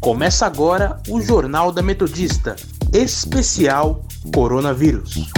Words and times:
Começa 0.00 0.46
agora 0.46 1.00
o 1.08 1.20
Jornal 1.20 1.72
da 1.72 1.82
Metodista, 1.82 2.56
especial 2.92 4.04
Coronavírus. 4.34 5.30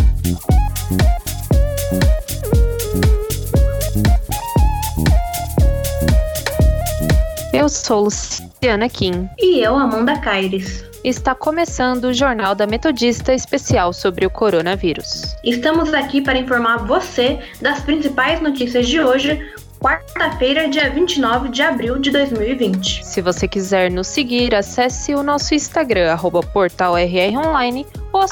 Eu 7.52 7.68
sou 7.68 8.04
Luciana 8.04 8.88
Kim. 8.88 9.28
E 9.38 9.60
eu, 9.60 9.76
Amanda 9.76 10.20
Caires. 10.20 10.85
Está 11.06 11.36
começando 11.36 12.06
o 12.06 12.12
Jornal 12.12 12.56
da 12.56 12.66
Metodista 12.66 13.32
especial 13.32 13.92
sobre 13.92 14.26
o 14.26 14.30
coronavírus. 14.30 15.36
Estamos 15.44 15.94
aqui 15.94 16.20
para 16.20 16.36
informar 16.36 16.78
você 16.78 17.38
das 17.60 17.78
principais 17.78 18.40
notícias 18.40 18.88
de 18.88 19.00
hoje, 19.00 19.40
quarta-feira, 19.78 20.68
dia 20.68 20.90
29 20.90 21.50
de 21.50 21.62
abril 21.62 22.00
de 22.00 22.10
2020. 22.10 23.04
Se 23.04 23.22
você 23.22 23.46
quiser 23.46 23.88
nos 23.88 24.08
seguir, 24.08 24.52
acesse 24.52 25.14
o 25.14 25.22
nosso 25.22 25.54
Instagram, 25.54 26.10
arroba 26.10 26.40
portalrronline 26.40 27.86
ou, 28.12 28.22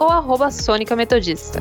ou 0.00 0.08
arroba 0.08 0.50
Sônica 0.50 0.96
Metodista. 0.96 1.60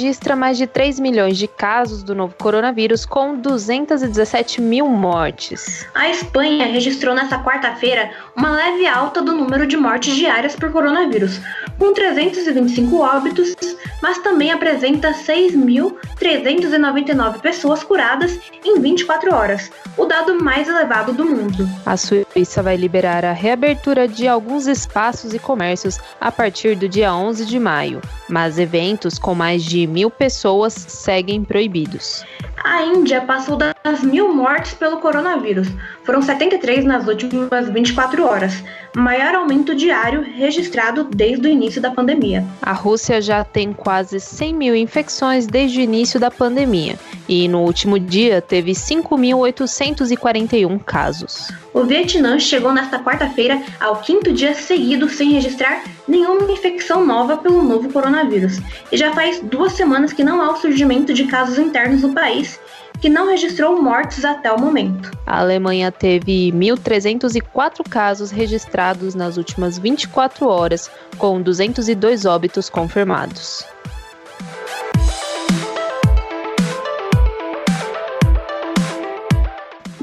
Registra 0.00 0.34
mais 0.34 0.56
de 0.56 0.66
3 0.66 0.98
milhões 0.98 1.36
de 1.36 1.46
casos 1.46 2.02
do 2.02 2.14
novo 2.14 2.34
coronavírus, 2.34 3.04
com 3.04 3.36
217 3.36 4.58
mil 4.58 4.88
mortes. 4.88 5.86
A 5.94 6.08
Espanha 6.08 6.64
registrou 6.64 7.14
nesta 7.14 7.44
quarta-feira 7.44 8.10
uma 8.34 8.50
leve 8.50 8.86
alta 8.86 9.20
do 9.20 9.34
número 9.34 9.66
de 9.66 9.76
mortes 9.76 10.16
diárias 10.16 10.56
por 10.56 10.72
coronavírus, 10.72 11.38
com 11.78 11.92
325 11.92 12.98
óbitos, 12.98 13.54
mas 14.00 14.16
também 14.18 14.50
apresenta 14.50 15.12
6.399 15.12 17.40
pessoas 17.40 17.84
curadas 17.84 18.38
em 18.64 18.80
24 18.80 19.34
horas, 19.34 19.70
o 19.98 20.06
dado 20.06 20.42
mais 20.42 20.66
elevado 20.66 21.12
do 21.12 21.26
mundo. 21.26 21.68
A 21.84 21.98
Suíça 21.98 22.62
vai 22.62 22.76
liberar 22.76 23.22
a 23.24 23.32
reabertura 23.32 24.08
de 24.08 24.26
alguns 24.26 24.66
espaços 24.66 25.34
e 25.34 25.38
comércios 25.38 26.00
a 26.18 26.32
partir 26.32 26.74
do 26.74 26.88
dia 26.88 27.14
11 27.14 27.44
de 27.44 27.58
maio, 27.58 28.00
mas 28.28 28.58
eventos 28.58 29.18
com 29.18 29.34
mais 29.34 29.62
de 29.62 29.86
mil 29.90 30.10
pessoas 30.10 30.72
seguem 30.72 31.44
proibidos. 31.44 32.24
A 32.62 32.82
Índia 32.82 33.22
passou 33.22 33.56
das 33.56 34.02
mil 34.02 34.34
mortes 34.34 34.74
pelo 34.74 34.98
coronavírus. 34.98 35.68
Foram 36.04 36.22
73 36.22 36.84
nas 36.84 37.06
últimas 37.06 37.68
24 37.68 38.24
horas, 38.24 38.62
maior 38.94 39.34
aumento 39.34 39.74
diário 39.74 40.22
registrado 40.22 41.04
desde 41.04 41.48
o 41.48 41.50
início 41.50 41.80
da 41.80 41.90
pandemia. 41.90 42.44
A 42.62 42.72
Rússia 42.72 43.20
já 43.20 43.42
tem 43.44 43.72
quase 43.72 44.20
100 44.20 44.54
mil 44.54 44.76
infecções 44.76 45.46
desde 45.46 45.80
o 45.80 45.82
início 45.82 46.20
da 46.20 46.30
pandemia 46.30 46.98
e 47.30 47.46
no 47.46 47.60
último 47.60 47.96
dia 47.96 48.42
teve 48.42 48.72
5.841 48.72 50.82
casos. 50.82 51.52
O 51.72 51.84
Vietnã 51.84 52.40
chegou 52.40 52.72
nesta 52.72 52.98
quarta-feira 52.98 53.62
ao 53.78 54.00
quinto 54.00 54.32
dia 54.32 54.52
seguido 54.52 55.08
sem 55.08 55.30
registrar 55.30 55.84
nenhuma 56.08 56.50
infecção 56.50 57.06
nova 57.06 57.36
pelo 57.36 57.62
novo 57.62 57.88
coronavírus. 57.92 58.58
E 58.90 58.96
já 58.96 59.12
faz 59.12 59.38
duas 59.38 59.74
semanas 59.74 60.12
que 60.12 60.24
não 60.24 60.42
há 60.42 60.50
o 60.50 60.56
surgimento 60.56 61.14
de 61.14 61.26
casos 61.26 61.56
internos 61.56 62.02
no 62.02 62.12
país 62.12 62.58
que 63.00 63.08
não 63.08 63.30
registrou 63.30 63.80
mortes 63.80 64.24
até 64.26 64.52
o 64.52 64.60
momento. 64.60 65.10
A 65.24 65.38
Alemanha 65.38 65.90
teve 65.90 66.52
1.304 66.52 67.88
casos 67.88 68.30
registrados 68.30 69.14
nas 69.14 69.38
últimas 69.38 69.78
24 69.78 70.46
horas, 70.46 70.90
com 71.16 71.40
202 71.40 72.26
óbitos 72.26 72.68
confirmados. 72.68 73.64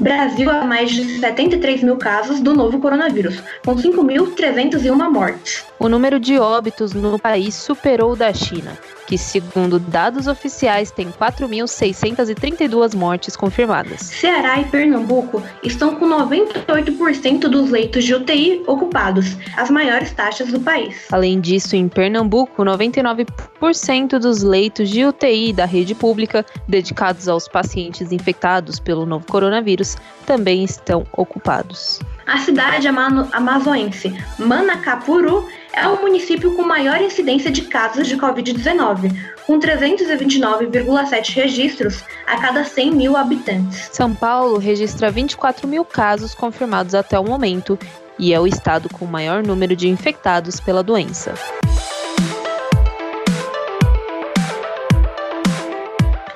Brasil 0.08 0.50
há 0.50 0.64
mais 0.64 0.92
de 0.92 1.04
73 1.20 1.84
mil 1.84 1.98
casos 1.98 2.40
do 2.40 2.54
novo 2.54 2.80
coronavírus, 2.80 3.44
com 3.66 3.76
5.301 3.76 5.12
mortes. 5.12 5.66
O 5.78 5.90
número 5.90 6.18
de 6.18 6.40
óbitos 6.40 6.94
no 6.94 7.20
país 7.20 7.54
superou 7.56 8.14
o 8.14 8.16
da 8.16 8.34
China, 8.34 8.72
que, 9.08 9.18
segundo 9.18 9.80
dados 9.80 10.28
oficiais, 10.28 10.92
tem 10.92 11.10
4.632 11.10 12.94
mortes 12.94 13.36
confirmadas. 13.38 14.02
Ceará 14.02 14.60
e 14.60 14.66
Pernambuco 14.66 15.42
estão 15.64 15.96
com 15.96 16.06
98% 16.06 17.48
dos 17.48 17.72
leitos 17.72 18.04
de 18.04 18.14
UTI 18.14 18.64
ocupados, 18.68 19.38
as 19.56 19.72
maiores 19.72 20.12
taxas 20.12 20.52
do 20.52 20.60
país. 20.60 21.08
Além 21.12 21.40
disso, 21.40 21.76
em 21.76 21.88
Pernambuco, 21.88 22.64
99% 22.64 24.20
dos 24.20 24.44
leitos 24.44 24.90
de 24.90 25.06
UTI 25.06 25.54
da 25.54 25.66
rede 25.66 25.96
pública 25.96 26.46
dedicados 26.68 27.30
aos 27.30 27.48
pacientes 27.48 28.12
infectados 28.12 28.80
pelo 28.80 29.06
novo 29.06 29.26
coronavírus 29.26 29.96
também 30.26 30.64
estão 30.64 31.06
ocupados. 31.14 32.00
A 32.28 32.40
cidade 32.40 32.88
amazonense 32.88 34.14
Manacapuru 34.38 35.48
é 35.78 35.88
o 35.88 36.02
município 36.02 36.56
com 36.56 36.64
maior 36.64 37.00
incidência 37.02 37.52
de 37.52 37.62
casos 37.64 38.08
de 38.08 38.18
Covid-19, 38.18 39.12
com 39.46 39.60
329,7 39.60 41.36
registros 41.36 42.04
a 42.26 42.38
cada 42.38 42.64
100 42.64 42.92
mil 42.92 43.16
habitantes. 43.16 43.90
São 43.92 44.14
Paulo 44.14 44.58
registra 44.58 45.12
24 45.12 45.68
mil 45.68 45.86
casos 45.86 46.34
confirmados 46.34 46.96
até 46.96 47.20
o 47.20 47.24
momento 47.24 47.78
e 48.18 48.34
é 48.34 48.40
o 48.40 48.48
estado 48.48 48.90
com 48.90 49.06
maior 49.06 49.44
número 49.44 49.76
de 49.76 49.88
infectados 49.88 50.60
pela 50.60 50.82
doença. 50.82 51.36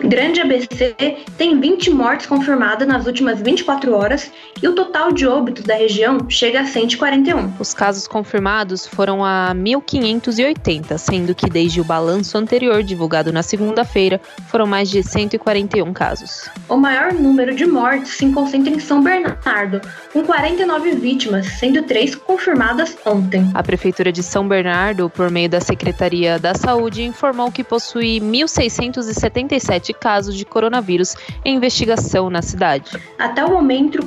Grande 0.04 0.42
ABC 0.42 0.96
tem 1.38 1.60
20 1.60 1.90
mortes 1.92 2.26
confirmadas 2.26 2.88
nas 2.88 3.06
últimas 3.06 3.42
24 3.42 3.96
horas 3.96 4.32
e 4.62 4.68
o 4.68 4.76
total 4.76 5.12
de 5.12 5.28
óbitos 5.28 5.64
da 5.64 5.76
região 5.76 6.18
chega 6.30 6.62
a 6.62 6.66
141. 6.66 7.54
Os 7.60 7.74
casos 7.74 8.08
confirmados 8.08 8.86
foram 8.86 9.26
a 9.26 9.54
1.580, 9.56 10.98
sendo 10.98 11.34
que 11.34 11.50
desde 11.50 11.82
o 11.82 11.84
balanço 11.84 12.38
anterior, 12.38 12.84
divulgado 12.84 13.32
na 13.32 13.44
segunda-feira, 13.44 14.22
foram 14.48 14.68
mais 14.68 14.90
de 14.90 15.02
141 15.04 15.92
casos. 15.94 16.50
O 16.70 16.78
maior 16.78 17.14
número 17.14 17.56
de 17.56 17.66
mortes 17.66 18.12
se 18.12 18.32
concentra 18.32 18.74
em 18.74 18.80
São 18.80 19.02
Bernardo, 19.02 19.82
com 20.14 20.24
49 20.24 20.92
vítimas, 20.92 21.48
sendo 21.48 21.84
três 21.84 22.16
confirmadas 22.16 22.98
ontem. 23.06 23.50
A 23.54 23.64
Prefeitura 23.64 24.12
de 24.12 24.22
São 24.22 24.48
Bernardo, 24.48 25.10
por 25.10 25.32
meio 25.32 25.50
da 25.50 25.60
Secretaria 25.60 26.38
da 26.38 26.54
Saúde, 26.54 27.04
informou 27.04 27.52
que 27.52 27.64
possui 27.64 28.20
1.677 28.20 29.94
casos 29.94 30.36
de 30.36 30.46
coronavírus 30.46 31.16
em 31.44 31.56
investigação 31.56 32.30
na 32.30 32.42
cidade. 32.42 32.92
Até 33.18 33.44
o 33.44 33.52
momento, 33.52 34.06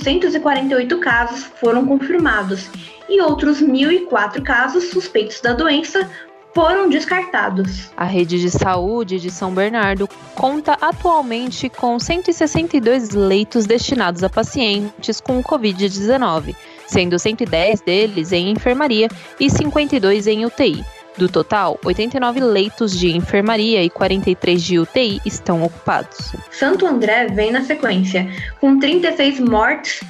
448 0.00 0.98
casos 0.98 1.44
foram 1.60 1.86
confirmados 1.86 2.68
e 3.08 3.20
outros 3.20 3.60
1.004 3.60 4.42
casos 4.42 4.90
suspeitos 4.90 5.40
da 5.40 5.52
doença 5.52 6.10
foram 6.54 6.88
descartados. 6.88 7.90
A 7.96 8.04
rede 8.04 8.40
de 8.40 8.50
saúde 8.50 9.20
de 9.20 9.30
São 9.30 9.52
Bernardo 9.52 10.08
conta 10.34 10.72
atualmente 10.80 11.68
com 11.68 11.98
162 11.98 13.10
leitos 13.10 13.66
destinados 13.66 14.24
a 14.24 14.30
pacientes 14.30 15.20
com 15.20 15.42
Covid-19, 15.42 16.56
sendo 16.86 17.18
110 17.18 17.82
deles 17.82 18.32
em 18.32 18.50
enfermaria 18.50 19.08
e 19.38 19.50
52 19.50 20.26
em 20.26 20.46
UTI. 20.46 20.95
Do 21.16 21.28
total, 21.28 21.78
89 21.82 22.40
leitos 22.40 22.98
de 22.98 23.16
enfermaria 23.16 23.82
e 23.82 23.88
43 23.88 24.62
de 24.62 24.78
UTI 24.78 25.20
estão 25.24 25.62
ocupados. 25.62 26.34
Santo 26.50 26.86
André 26.86 27.28
vem 27.28 27.50
na 27.50 27.62
sequência, 27.62 28.28
com 28.60 28.78
36 28.78 29.40
mortes 29.40 30.00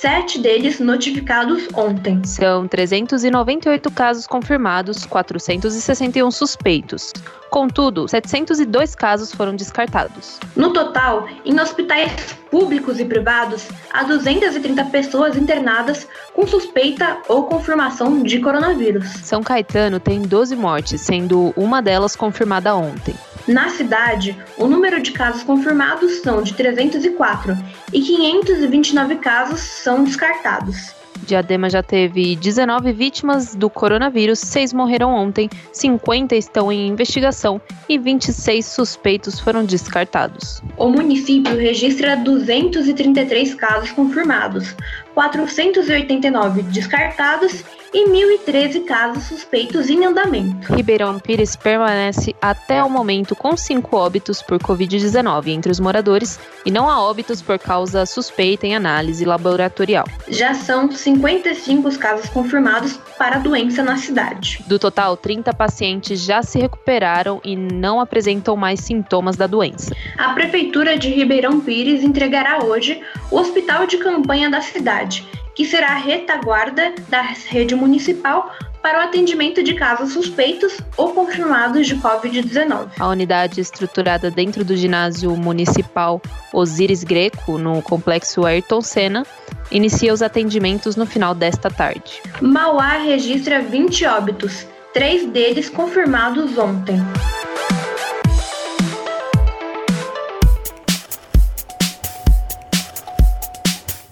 sete 0.00 0.38
deles 0.38 0.78
notificados 0.78 1.68
ontem. 1.74 2.22
São 2.24 2.68
398 2.68 3.90
casos 3.90 4.26
confirmados, 4.26 5.06
461 5.06 6.30
suspeitos. 6.30 7.12
Contudo, 7.50 8.06
702 8.06 8.94
casos 8.94 9.32
foram 9.32 9.56
descartados. 9.56 10.38
No 10.54 10.72
total, 10.72 11.26
em 11.44 11.58
hospitais 11.58 12.12
públicos 12.50 13.00
e 13.00 13.04
privados, 13.04 13.68
há 13.92 14.02
230 14.04 14.84
pessoas 14.86 15.36
internadas 15.36 16.06
com 16.34 16.46
suspeita 16.46 17.18
ou 17.28 17.44
confirmação 17.44 18.22
de 18.22 18.38
coronavírus. 18.40 19.08
São 19.22 19.42
Caetano 19.42 19.98
tem 19.98 20.22
12 20.22 20.54
mortes, 20.56 21.00
sendo 21.00 21.54
uma 21.56 21.80
delas 21.80 22.14
confirmada 22.14 22.74
ontem. 22.74 23.14
Na 23.46 23.68
cidade, 23.68 24.36
o 24.58 24.66
número 24.66 25.00
de 25.00 25.12
casos 25.12 25.44
confirmados 25.44 26.16
são 26.16 26.42
de 26.42 26.54
304 26.54 27.56
e 27.92 28.00
529 28.00 29.16
casos 29.16 29.60
são 29.60 30.02
descartados. 30.02 30.94
Diadema 31.24 31.68
já 31.70 31.82
teve 31.82 32.36
19 32.36 32.92
vítimas 32.92 33.54
do 33.54 33.70
coronavírus, 33.70 34.38
6 34.40 34.72
morreram 34.72 35.10
ontem, 35.10 35.48
50 35.72 36.36
estão 36.36 36.70
em 36.70 36.88
investigação 36.88 37.60
e 37.88 37.98
26 37.98 38.64
suspeitos 38.64 39.40
foram 39.40 39.64
descartados. 39.64 40.62
O 40.76 40.88
município 40.88 41.56
registra 41.56 42.16
233 42.16 43.54
casos 43.54 43.90
confirmados, 43.92 44.74
489 45.14 46.62
descartados 46.64 47.64
e 47.92 48.08
1.013 48.08 48.84
casos 48.84 49.24
suspeitos 49.24 49.88
em 49.88 50.04
andamento. 50.04 50.72
Ribeirão 50.72 51.18
Pires 51.18 51.56
permanece 51.56 52.34
até 52.40 52.82
o 52.82 52.90
momento 52.90 53.34
com 53.34 53.56
cinco 53.56 53.96
óbitos 53.96 54.42
por 54.42 54.58
Covid-19 54.58 55.48
entre 55.48 55.70
os 55.70 55.80
moradores 55.80 56.38
e 56.64 56.70
não 56.70 56.88
há 56.88 57.00
óbitos 57.00 57.42
por 57.42 57.58
causa 57.58 58.06
suspeita 58.06 58.66
em 58.66 58.74
análise 58.74 59.24
laboratorial. 59.24 60.06
Já 60.28 60.54
são 60.54 60.90
55 60.90 61.88
os 61.88 61.96
casos 61.96 62.28
confirmados 62.28 62.98
para 63.18 63.36
a 63.36 63.38
doença 63.38 63.82
na 63.82 63.96
cidade. 63.96 64.62
Do 64.66 64.78
total, 64.78 65.16
30 65.16 65.54
pacientes 65.54 66.20
já 66.20 66.42
se 66.42 66.58
recuperaram 66.58 67.40
e 67.44 67.56
não 67.56 68.00
apresentam 68.00 68.56
mais 68.56 68.80
sintomas 68.80 69.36
da 69.36 69.46
doença. 69.46 69.94
A 70.18 70.32
Prefeitura 70.34 70.98
de 70.98 71.08
Ribeirão 71.10 71.60
Pires 71.60 72.02
entregará 72.02 72.64
hoje 72.64 73.00
o 73.30 73.36
hospital 73.36 73.86
de 73.86 73.98
campanha 73.98 74.50
da 74.50 74.60
cidade 74.60 75.24
que 75.56 75.64
será 75.64 75.92
a 75.92 75.98
retaguarda 75.98 76.94
da 77.08 77.22
rede 77.22 77.74
municipal 77.74 78.52
para 78.82 79.00
o 79.00 79.02
atendimento 79.02 79.64
de 79.64 79.74
casos 79.74 80.12
suspeitos 80.12 80.80
ou 80.96 81.12
confirmados 81.12 81.88
de 81.88 81.96
Covid-19. 81.96 82.90
A 83.00 83.08
unidade 83.08 83.60
estruturada 83.60 84.30
dentro 84.30 84.64
do 84.64 84.76
ginásio 84.76 85.34
municipal 85.34 86.22
Osíris 86.52 87.02
Greco, 87.02 87.58
no 87.58 87.82
complexo 87.82 88.46
Ayrton 88.46 88.80
Senna, 88.80 89.26
inicia 89.72 90.12
os 90.12 90.22
atendimentos 90.22 90.94
no 90.94 91.06
final 91.06 91.34
desta 91.34 91.68
tarde. 91.68 92.22
Mauá 92.40 92.98
registra 92.98 93.60
20 93.60 94.06
óbitos, 94.06 94.66
três 94.92 95.26
deles 95.26 95.68
confirmados 95.68 96.56
ontem. 96.56 97.02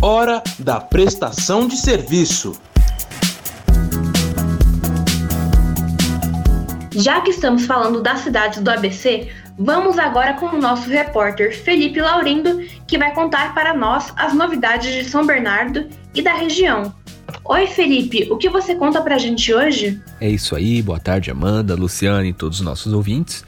Hora 0.07 0.43
da 0.59 0.79
prestação 0.83 1.67
de 1.67 1.79
serviço. 1.79 2.61
Já 6.91 7.23
que 7.23 7.31
estamos 7.31 7.65
falando 7.65 8.03
das 8.03 8.21
cidades 8.21 8.61
do 8.61 8.69
ABC, 8.69 9.31
vamos 9.59 9.99
agora 9.99 10.35
com 10.35 10.45
o 10.45 10.61
nosso 10.61 10.91
repórter 10.91 11.59
Felipe 11.59 12.03
Laurindo, 12.03 12.61
que 12.87 12.99
vai 12.99 13.15
contar 13.15 13.55
para 13.55 13.73
nós 13.73 14.13
as 14.15 14.35
novidades 14.35 14.93
de 14.93 15.09
São 15.09 15.25
Bernardo 15.25 15.89
e 16.15 16.21
da 16.21 16.35
região. 16.35 16.95
Oi, 17.43 17.67
Felipe, 17.67 18.29
o 18.31 18.37
que 18.37 18.51
você 18.51 18.75
conta 18.75 19.01
pra 19.01 19.17
gente 19.17 19.55
hoje? 19.55 20.03
É 20.21 20.29
isso 20.29 20.55
aí, 20.55 20.83
boa 20.83 21.01
tarde, 21.01 21.31
Amanda, 21.31 21.75
Luciane 21.75 22.29
e 22.29 22.35
todos 22.35 22.59
os 22.59 22.65
nossos 22.65 22.93
ouvintes. 22.93 23.43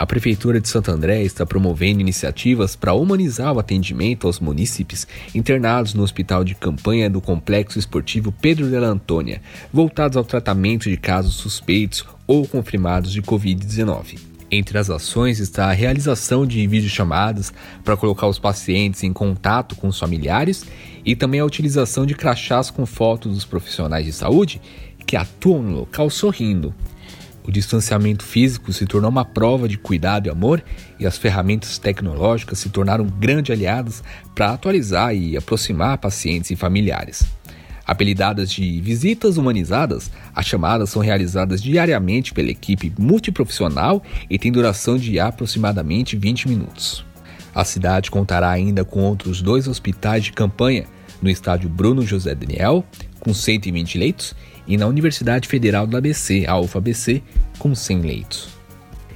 A 0.00 0.06
Prefeitura 0.06 0.58
de 0.58 0.66
Santo 0.66 0.90
André 0.90 1.24
está 1.24 1.44
promovendo 1.44 2.00
iniciativas 2.00 2.74
para 2.74 2.94
humanizar 2.94 3.52
o 3.52 3.58
atendimento 3.58 4.26
aos 4.26 4.40
munícipes 4.40 5.06
internados 5.34 5.92
no 5.92 6.02
hospital 6.02 6.42
de 6.42 6.54
campanha 6.54 7.10
do 7.10 7.20
Complexo 7.20 7.78
Esportivo 7.78 8.32
Pedro 8.32 8.70
de 8.70 8.76
Antônia, 8.76 9.42
voltados 9.70 10.16
ao 10.16 10.24
tratamento 10.24 10.88
de 10.88 10.96
casos 10.96 11.34
suspeitos 11.34 12.02
ou 12.26 12.48
confirmados 12.48 13.12
de 13.12 13.20
Covid-19. 13.20 14.18
Entre 14.50 14.78
as 14.78 14.88
ações 14.88 15.38
está 15.38 15.66
a 15.66 15.74
realização 15.74 16.46
de 16.46 16.66
videochamadas 16.66 17.52
para 17.84 17.94
colocar 17.94 18.26
os 18.26 18.38
pacientes 18.38 19.02
em 19.02 19.12
contato 19.12 19.76
com 19.76 19.88
os 19.88 19.98
familiares 19.98 20.64
e 21.04 21.14
também 21.14 21.40
a 21.40 21.44
utilização 21.44 22.06
de 22.06 22.14
crachás 22.14 22.70
com 22.70 22.86
fotos 22.86 23.34
dos 23.34 23.44
profissionais 23.44 24.06
de 24.06 24.12
saúde 24.12 24.62
que 25.06 25.14
atuam 25.14 25.62
no 25.62 25.76
local 25.80 26.08
sorrindo, 26.08 26.74
o 27.46 27.50
distanciamento 27.50 28.24
físico 28.24 28.72
se 28.72 28.86
tornou 28.86 29.10
uma 29.10 29.24
prova 29.24 29.68
de 29.68 29.78
cuidado 29.78 30.26
e 30.26 30.30
amor, 30.30 30.62
e 30.98 31.06
as 31.06 31.16
ferramentas 31.16 31.78
tecnológicas 31.78 32.58
se 32.58 32.68
tornaram 32.68 33.04
grandes 33.06 33.54
aliadas 33.54 34.02
para 34.34 34.52
atualizar 34.52 35.14
e 35.14 35.36
aproximar 35.36 35.98
pacientes 35.98 36.50
e 36.50 36.56
familiares. 36.56 37.24
Apelidadas 37.86 38.52
de 38.52 38.80
visitas 38.80 39.36
humanizadas, 39.36 40.12
as 40.32 40.46
chamadas 40.46 40.90
são 40.90 41.02
realizadas 41.02 41.60
diariamente 41.60 42.32
pela 42.32 42.50
equipe 42.50 42.92
multiprofissional 42.96 44.02
e 44.28 44.38
têm 44.38 44.52
duração 44.52 44.96
de 44.96 45.18
aproximadamente 45.18 46.16
20 46.16 46.48
minutos. 46.48 47.04
A 47.52 47.64
cidade 47.64 48.10
contará 48.10 48.48
ainda 48.48 48.84
com 48.84 49.00
outros 49.00 49.42
dois 49.42 49.66
hospitais 49.66 50.24
de 50.24 50.32
campanha 50.32 50.86
no 51.20 51.28
estádio 51.28 51.68
Bruno 51.68 52.02
José 52.02 52.34
Daniel, 52.34 52.84
com 53.18 53.34
120 53.34 53.98
leitos, 53.98 54.34
e 54.66 54.76
na 54.76 54.86
Universidade 54.86 55.48
Federal 55.48 55.86
do 55.86 55.96
ABC, 55.96 56.44
a 56.46 56.58
UFABC, 56.58 57.22
com 57.58 57.74
100 57.74 58.00
leitos. 58.00 58.48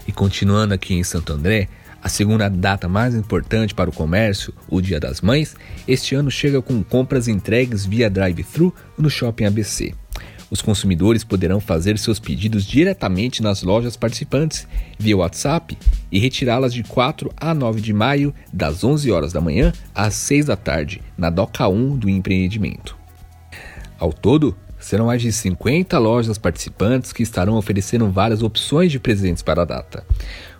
E 0.07 0.13
continuando 0.13 0.75
aqui 0.75 0.95
em 0.95 1.05
Santo 1.05 1.33
André, 1.33 1.69
a 2.03 2.09
segunda 2.09 2.51
data 2.51 2.87
mais 2.87 3.15
importante 3.15 3.75
para 3.75 3.89
o 3.89 3.93
comércio, 3.93 4.53
o 4.69 4.81
Dia 4.81 5.01
das 5.01 5.23
Mães, 5.23 5.57
este 5.89 6.15
ano 6.15 6.31
chega 6.31 6.61
com 6.61 6.83
compras 6.83 7.29
entregues 7.29 7.87
via 7.87 8.11
drive-thru 8.11 8.75
no 8.99 9.09
Shopping 9.09 9.47
ABC. 9.47 9.95
Os 10.51 10.61
consumidores 10.61 11.25
poderão 11.25 11.59
fazer 11.59 11.99
seus 11.99 12.21
pedidos 12.21 12.67
diretamente 12.67 13.43
nas 13.43 13.63
lojas 13.63 13.97
participantes 13.97 14.69
via 14.99 15.17
WhatsApp 15.17 15.77
e 16.13 16.19
retirá-las 16.19 16.75
de 16.75 16.83
4 16.85 17.33
a 17.37 17.55
9 17.55 17.81
de 17.81 17.93
maio, 17.93 18.35
das 18.53 18.85
11 18.85 19.11
horas 19.11 19.33
da 19.33 19.41
manhã 19.41 19.73
às 19.95 20.15
6 20.15 20.47
da 20.47 20.57
tarde, 20.57 21.01
na 21.17 21.31
Doca 21.31 21.67
1 21.67 21.97
do 21.97 22.09
empreendimento. 22.11 22.97
Ao 23.99 24.13
todo, 24.13 24.55
Serão 24.85 25.07
mais 25.07 25.23
de 25.23 25.33
50 25.33 25.99
lojas 25.99 26.37
participantes 26.37 27.11
que 27.11 27.23
estarão 27.23 27.57
oferecendo 27.57 28.11
várias 28.11 28.43
opções 28.43 28.93
de 28.93 29.01
presentes 29.01 29.43
para 29.43 29.63
a 29.63 29.65
data. 29.65 30.07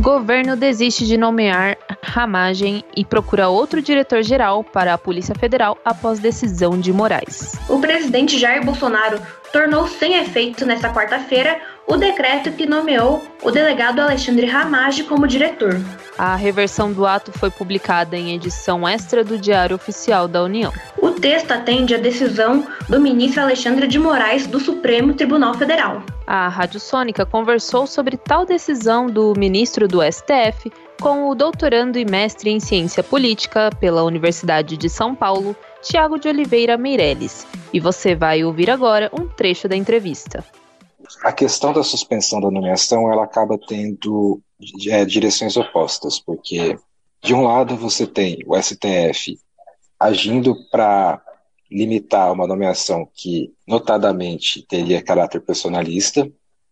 Governo 0.00 0.56
desiste 0.56 1.06
de 1.06 1.16
nomear 1.16 1.76
Ramagem 2.02 2.82
e 2.96 3.04
procura 3.04 3.48
outro 3.48 3.82
diretor-geral 3.82 4.64
para 4.64 4.94
a 4.94 4.98
Polícia 4.98 5.34
Federal 5.34 5.76
após 5.84 6.18
decisão 6.18 6.80
de 6.80 6.92
Moraes. 6.92 7.52
O 7.68 7.78
presidente 7.78 8.38
Jair 8.38 8.64
Bolsonaro 8.64 9.20
tornou 9.52 9.86
sem 9.86 10.14
efeito 10.14 10.64
nesta 10.64 10.92
quarta-feira 10.92 11.60
o 11.88 11.96
decreto 11.96 12.52
que 12.52 12.66
nomeou 12.66 13.24
o 13.42 13.50
delegado 13.50 14.00
Alexandre 14.00 14.46
Ramage 14.46 15.04
como 15.04 15.26
diretor. 15.26 15.80
A 16.18 16.36
reversão 16.36 16.92
do 16.92 17.06
ato 17.06 17.32
foi 17.32 17.50
publicada 17.50 18.16
em 18.16 18.34
edição 18.34 18.86
extra 18.86 19.24
do 19.24 19.38
Diário 19.38 19.74
Oficial 19.74 20.28
da 20.28 20.42
União. 20.42 20.72
O 21.00 21.10
texto 21.12 21.50
atende 21.50 21.94
à 21.94 21.98
decisão 21.98 22.66
do 22.88 23.00
ministro 23.00 23.40
Alexandre 23.40 23.86
de 23.86 23.98
Moraes 23.98 24.46
do 24.46 24.60
Supremo 24.60 25.14
Tribunal 25.14 25.54
Federal. 25.54 26.02
A 26.26 26.48
Rádio 26.48 26.78
Sônica 26.78 27.24
conversou 27.24 27.86
sobre 27.86 28.18
tal 28.18 28.44
decisão 28.44 29.06
do 29.06 29.32
ministro 29.36 29.88
do 29.88 30.00
STF 30.02 30.70
com 31.00 31.30
o 31.30 31.34
doutorando 31.34 31.98
e 31.98 32.04
mestre 32.04 32.50
em 32.50 32.60
ciência 32.60 33.02
política 33.02 33.70
pela 33.80 34.02
Universidade 34.02 34.76
de 34.76 34.90
São 34.90 35.14
Paulo, 35.14 35.56
Tiago 35.80 36.18
de 36.18 36.28
Oliveira 36.28 36.76
Meirelles. 36.76 37.46
E 37.72 37.80
você 37.80 38.14
vai 38.14 38.44
ouvir 38.44 38.68
agora 38.68 39.08
um 39.12 39.26
trecho 39.28 39.68
da 39.68 39.76
entrevista 39.76 40.44
a 41.22 41.32
questão 41.32 41.72
da 41.72 41.82
suspensão 41.82 42.40
da 42.40 42.50
nomeação 42.50 43.10
ela 43.12 43.24
acaba 43.24 43.58
tendo 43.58 44.40
é, 44.88 45.04
direções 45.04 45.56
opostas, 45.56 46.18
porque 46.18 46.78
de 47.22 47.34
um 47.34 47.42
lado 47.42 47.76
você 47.76 48.06
tem 48.06 48.38
o 48.46 48.56
STF 48.60 49.38
agindo 49.98 50.54
para 50.70 51.20
limitar 51.70 52.32
uma 52.32 52.46
nomeação 52.46 53.08
que 53.14 53.52
notadamente 53.66 54.62
teria 54.62 55.02
caráter 55.02 55.40
personalista, 55.40 56.30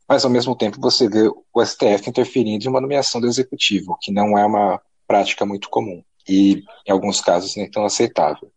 mas 0.09 0.25
ao 0.25 0.31
mesmo 0.31 0.55
tempo 0.55 0.81
você 0.81 1.09
vê 1.09 1.28
o 1.28 1.64
STF 1.64 2.09
interferindo 2.09 2.64
em 2.64 2.69
uma 2.69 2.81
nomeação 2.81 3.21
do 3.21 3.26
executivo, 3.26 3.99
que 4.00 4.12
não 4.12 4.38
é 4.38 4.47
uma 4.47 4.81
prática 5.07 5.45
muito 5.45 5.69
comum 5.69 6.02
e 6.28 6.62
em 6.87 6.93
alguns 6.93 7.21
casos 7.21 7.57
nem 7.57 7.71
tão 7.71 7.85
aceitável. 7.85 8.50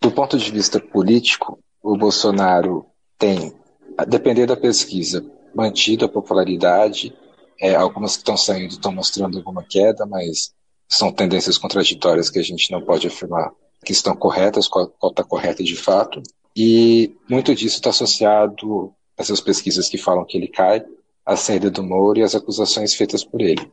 Do 0.00 0.10
ponto 0.10 0.38
de 0.38 0.50
vista 0.50 0.80
político, 0.80 1.58
o 1.82 1.96
Bolsonaro 1.96 2.86
tem 3.18 3.52
a 3.96 4.04
depender 4.04 4.46
da 4.46 4.56
pesquisa, 4.56 5.24
mantido 5.54 6.04
a 6.04 6.08
popularidade. 6.08 7.14
É, 7.60 7.74
algumas 7.74 8.12
que 8.12 8.18
estão 8.18 8.36
saindo 8.36 8.72
estão 8.72 8.92
mostrando 8.92 9.38
alguma 9.38 9.62
queda, 9.62 10.06
mas 10.06 10.52
são 10.88 11.12
tendências 11.12 11.58
contraditórias 11.58 12.30
que 12.30 12.38
a 12.38 12.42
gente 12.42 12.70
não 12.72 12.82
pode 12.82 13.06
afirmar 13.06 13.52
que 13.84 13.92
estão 13.92 14.14
corretas, 14.14 14.68
qual 14.68 14.92
está 15.04 15.24
correta 15.24 15.62
de 15.62 15.76
fato. 15.76 16.22
E 16.56 17.14
muito 17.28 17.54
disso 17.54 17.76
está 17.76 17.90
associado 17.90 18.92
a 19.18 19.22
essas 19.22 19.40
pesquisas 19.40 19.88
que 19.88 19.96
falam 19.96 20.24
que 20.24 20.36
ele 20.36 20.48
cai, 20.48 20.84
a 21.24 21.36
saída 21.36 21.70
do 21.70 21.82
Moro 21.82 22.18
e 22.18 22.22
as 22.22 22.34
acusações 22.34 22.94
feitas 22.94 23.24
por 23.24 23.40
ele. 23.40 23.70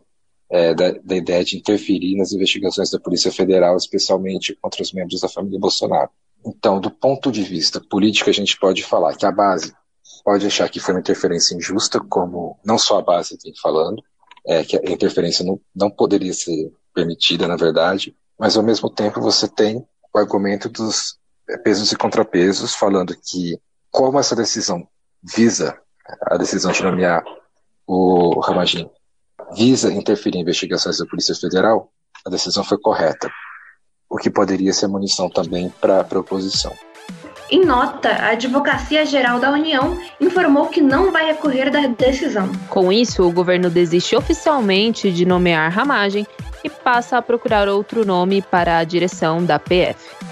É, 0.50 0.74
da, 0.74 0.92
da, 1.04 1.18
ideia 1.18 1.44
de 1.44 1.58
interferir 1.58 2.16
nas 2.16 2.32
investigações 2.32 2.90
da 2.90 2.98
Polícia 2.98 3.30
Federal, 3.30 3.76
especialmente 3.76 4.58
contra 4.62 4.82
os 4.82 4.94
membros 4.94 5.20
da 5.20 5.28
família 5.28 5.60
Bolsonaro. 5.60 6.10
Então, 6.46 6.80
do 6.80 6.90
ponto 6.90 7.30
de 7.30 7.44
vista 7.44 7.82
político, 7.82 8.30
a 8.30 8.34
gente 8.34 8.58
pode 8.58 8.82
falar 8.82 9.18
que 9.18 9.26
a 9.26 9.32
base 9.32 9.74
pode 10.28 10.46
achar 10.46 10.68
que 10.68 10.82
foi 10.82 10.94
uma 10.94 11.00
interferência 11.00 11.56
injusta, 11.56 12.02
como 12.02 12.60
não 12.62 12.78
só 12.78 13.00
a 13.00 13.02
base 13.02 13.38
tem 13.38 13.54
falando, 13.56 14.04
é, 14.46 14.62
que 14.62 14.76
a 14.76 14.92
interferência 14.92 15.46
não, 15.46 15.58
não 15.74 15.90
poderia 15.90 16.34
ser 16.34 16.70
permitida, 16.94 17.48
na 17.48 17.56
verdade, 17.56 18.14
mas 18.38 18.58
ao 18.58 18.62
mesmo 18.62 18.90
tempo 18.90 19.22
você 19.22 19.48
tem 19.48 19.88
o 20.14 20.20
argumento 20.20 20.68
dos 20.68 21.18
é, 21.50 21.56
pesos 21.56 21.94
e 21.94 21.96
contrapesos, 21.96 22.76
falando 22.76 23.16
que 23.16 23.58
como 23.90 24.20
essa 24.20 24.36
decisão 24.36 24.86
visa, 25.24 25.80
a 26.24 26.36
decisão 26.36 26.74
de 26.74 26.84
nomear 26.84 27.24
o 27.88 28.42
Ramagin, 28.42 28.90
visa 29.56 29.94
interferir 29.94 30.40
em 30.40 30.42
investigações 30.42 30.98
da 30.98 31.06
Polícia 31.06 31.36
Federal, 31.36 31.90
a 32.26 32.30
decisão 32.30 32.66
foi 32.66 32.78
correta, 32.78 33.32
o 34.10 34.18
que 34.18 34.30
poderia 34.30 34.74
ser 34.74 34.88
munição 34.88 35.30
também 35.30 35.70
para 35.80 36.06
a 36.06 36.20
oposição. 36.20 36.76
Em 37.50 37.63
nota, 37.63 38.10
a 38.10 38.32
Advocacia 38.32 39.06
Geral 39.06 39.39
da 39.39 39.51
União 39.51 39.98
informou 40.20 40.68
que 40.68 40.82
não 40.82 41.12
vai 41.12 41.27
recorrer 41.27 41.70
da 41.70 41.88
decisão. 41.88 42.51
Com 42.70 42.92
isso, 42.92 43.24
o 43.24 43.32
governo 43.32 43.70
desiste 43.70 44.18
oficialmente 44.18 45.12
de 45.12 45.25
nomear 45.25 45.72
Ramagem 45.72 46.27
e 46.62 46.70
passa 46.70 47.18
a 47.18 47.22
procurar 47.22 47.70
outro 47.70 48.06
nome 48.06 48.42
para 48.42 48.80
a 48.80 48.84
direção 48.84 49.46
da 49.46 49.58
PF. 49.58 50.27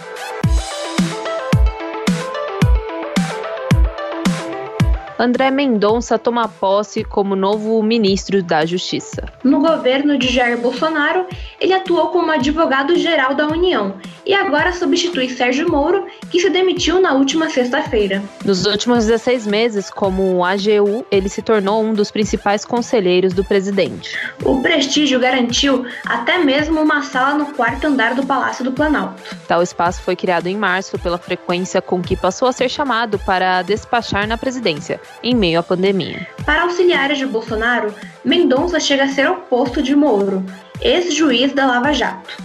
André 5.17 5.49
Mendonça 5.49 6.19
toma 6.19 6.47
posse 6.47 7.03
como 7.03 7.37
novo 7.37 7.81
ministro 7.81 8.43
da 8.43 8.65
Justiça. 8.65 9.23
No 9.43 9.61
governo 9.61 10.17
de 10.17 10.27
Jair 10.27 10.57
Bolsonaro, 10.57 11.25
ele 11.59 11.73
atuou 11.73 12.09
como 12.09 12.31
advogado-geral 12.31 13.33
da 13.33 13.47
União 13.47 13.95
e 14.25 14.33
agora 14.33 14.73
substitui 14.73 15.29
Sérgio 15.29 15.71
Moro, 15.71 16.05
que 16.29 16.39
se 16.41 16.49
demitiu 16.49 16.99
na 16.99 17.13
última 17.13 17.49
sexta-feira. 17.49 18.21
Nos 18.43 18.65
últimos 18.65 19.05
16 19.05 19.47
meses, 19.47 19.89
como 19.89 20.43
AGU, 20.43 21.05
ele 21.09 21.29
se 21.29 21.41
tornou 21.41 21.81
um 21.81 21.93
dos 21.93 22.11
principais 22.11 22.65
conselheiros 22.65 23.33
do 23.33 23.43
presidente. 23.43 24.17
O 24.43 24.61
prestígio 24.61 25.19
garantiu 25.19 25.85
até 26.05 26.39
mesmo 26.39 26.81
uma 26.81 27.03
sala 27.03 27.37
no 27.37 27.53
quarto 27.53 27.87
andar 27.87 28.15
do 28.15 28.25
Palácio 28.25 28.65
do 28.65 28.71
Planalto. 28.73 29.21
Tal 29.47 29.61
espaço 29.61 30.01
foi 30.01 30.15
criado 30.15 30.47
em 30.47 30.57
março 30.57 30.99
pela 30.99 31.17
frequência 31.17 31.81
com 31.81 32.01
que 32.01 32.17
passou 32.17 32.47
a 32.47 32.51
ser 32.51 32.67
chamado 32.67 33.17
para 33.19 33.61
despachar 33.61 34.27
na 34.27 34.37
presidência 34.37 34.99
em 35.23 35.35
meio 35.35 35.59
à 35.59 35.63
pandemia. 35.63 36.27
Para 36.45 36.63
auxiliares 36.63 37.17
de 37.17 37.25
Bolsonaro, 37.25 37.93
Mendonça 38.23 38.79
chega 38.79 39.05
a 39.05 39.07
ser 39.07 39.29
oposto 39.29 39.81
de 39.81 39.95
Moro, 39.95 40.43
ex-juiz 40.81 41.53
da 41.53 41.65
Lava 41.65 41.93
Jato. 41.93 42.37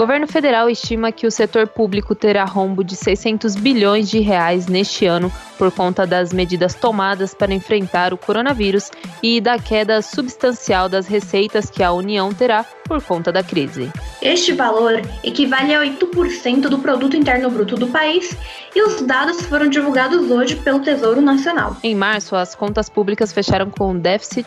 Governo 0.00 0.26
federal 0.26 0.70
estima 0.70 1.12
que 1.12 1.26
o 1.26 1.30
setor 1.30 1.66
público 1.66 2.14
terá 2.14 2.46
rombo 2.46 2.82
de 2.82 2.96
600 2.96 3.54
bilhões 3.54 4.08
de 4.08 4.18
reais 4.18 4.66
neste 4.66 5.04
ano 5.04 5.30
por 5.58 5.70
conta 5.70 6.06
das 6.06 6.32
medidas 6.32 6.74
tomadas 6.74 7.34
para 7.34 7.52
enfrentar 7.52 8.14
o 8.14 8.16
coronavírus 8.16 8.90
e 9.22 9.42
da 9.42 9.58
queda 9.58 10.00
substancial 10.00 10.88
das 10.88 11.06
receitas 11.06 11.68
que 11.68 11.82
a 11.82 11.92
União 11.92 12.32
terá 12.32 12.64
por 12.86 13.02
conta 13.02 13.30
da 13.30 13.42
crise. 13.42 13.92
Este 14.22 14.54
valor 14.54 15.02
equivale 15.22 15.74
a 15.74 15.82
8% 15.82 16.62
do 16.62 16.78
produto 16.78 17.14
interno 17.14 17.50
bruto 17.50 17.76
do 17.76 17.88
país 17.88 18.34
e 18.74 18.82
os 18.82 19.02
dados 19.02 19.42
foram 19.42 19.68
divulgados 19.68 20.30
hoje 20.30 20.56
pelo 20.56 20.80
Tesouro 20.80 21.20
Nacional. 21.20 21.76
Em 21.82 21.94
março, 21.94 22.34
as 22.34 22.54
contas 22.54 22.88
públicas 22.88 23.34
fecharam 23.34 23.68
com 23.68 23.90
um 23.90 23.98
déficit 23.98 24.46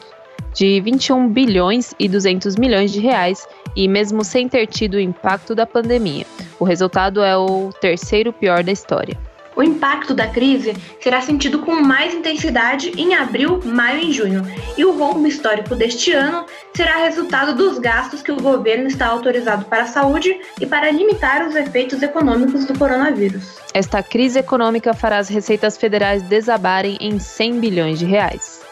de 0.53 0.79
21 0.81 1.29
bilhões 1.29 1.93
e 1.99 2.07
200 2.07 2.55
milhões 2.55 2.91
de 2.91 2.99
reais 2.99 3.47
e 3.75 3.87
mesmo 3.87 4.23
sem 4.23 4.47
ter 4.47 4.67
tido 4.67 4.95
o 4.95 4.99
impacto 4.99 5.55
da 5.55 5.65
pandemia. 5.65 6.25
O 6.59 6.63
resultado 6.63 7.21
é 7.21 7.35
o 7.35 7.71
terceiro 7.81 8.31
pior 8.31 8.63
da 8.63 8.71
história. 8.71 9.17
O 9.55 9.61
impacto 9.61 10.13
da 10.13 10.27
crise 10.27 10.75
será 10.99 11.21
sentido 11.21 11.59
com 11.59 11.73
mais 11.75 12.13
intensidade 12.13 12.91
em 12.97 13.13
abril, 13.13 13.61
maio 13.63 13.99
e 13.99 14.11
junho, 14.11 14.41
e 14.75 14.83
o 14.83 14.97
rombo 14.97 15.27
histórico 15.27 15.75
deste 15.75 16.11
ano 16.11 16.45
será 16.75 16.97
resultado 16.97 17.55
dos 17.55 17.77
gastos 17.77 18.23
que 18.23 18.31
o 18.31 18.41
governo 18.41 18.87
está 18.87 19.07
autorizado 19.07 19.65
para 19.65 19.83
a 19.83 19.87
saúde 19.87 20.39
e 20.59 20.65
para 20.65 20.89
limitar 20.89 21.47
os 21.47 21.55
efeitos 21.55 22.01
econômicos 22.01 22.65
do 22.65 22.77
coronavírus. 22.77 23.57
Esta 23.73 24.01
crise 24.01 24.39
econômica 24.39 24.93
fará 24.93 25.19
as 25.19 25.29
receitas 25.29 25.77
federais 25.77 26.23
desabarem 26.23 26.97
em 26.99 27.19
100 27.19 27.59
bilhões 27.59 27.99
de 27.99 28.05
reais. 28.05 28.62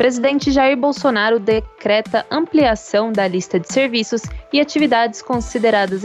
Presidente 0.00 0.50
Jair 0.50 0.78
Bolsonaro 0.78 1.38
decreta 1.38 2.24
ampliação 2.30 3.12
da 3.12 3.28
lista 3.28 3.60
de 3.60 3.70
serviços 3.70 4.22
e 4.50 4.58
atividades 4.58 5.20
consideradas 5.20 6.04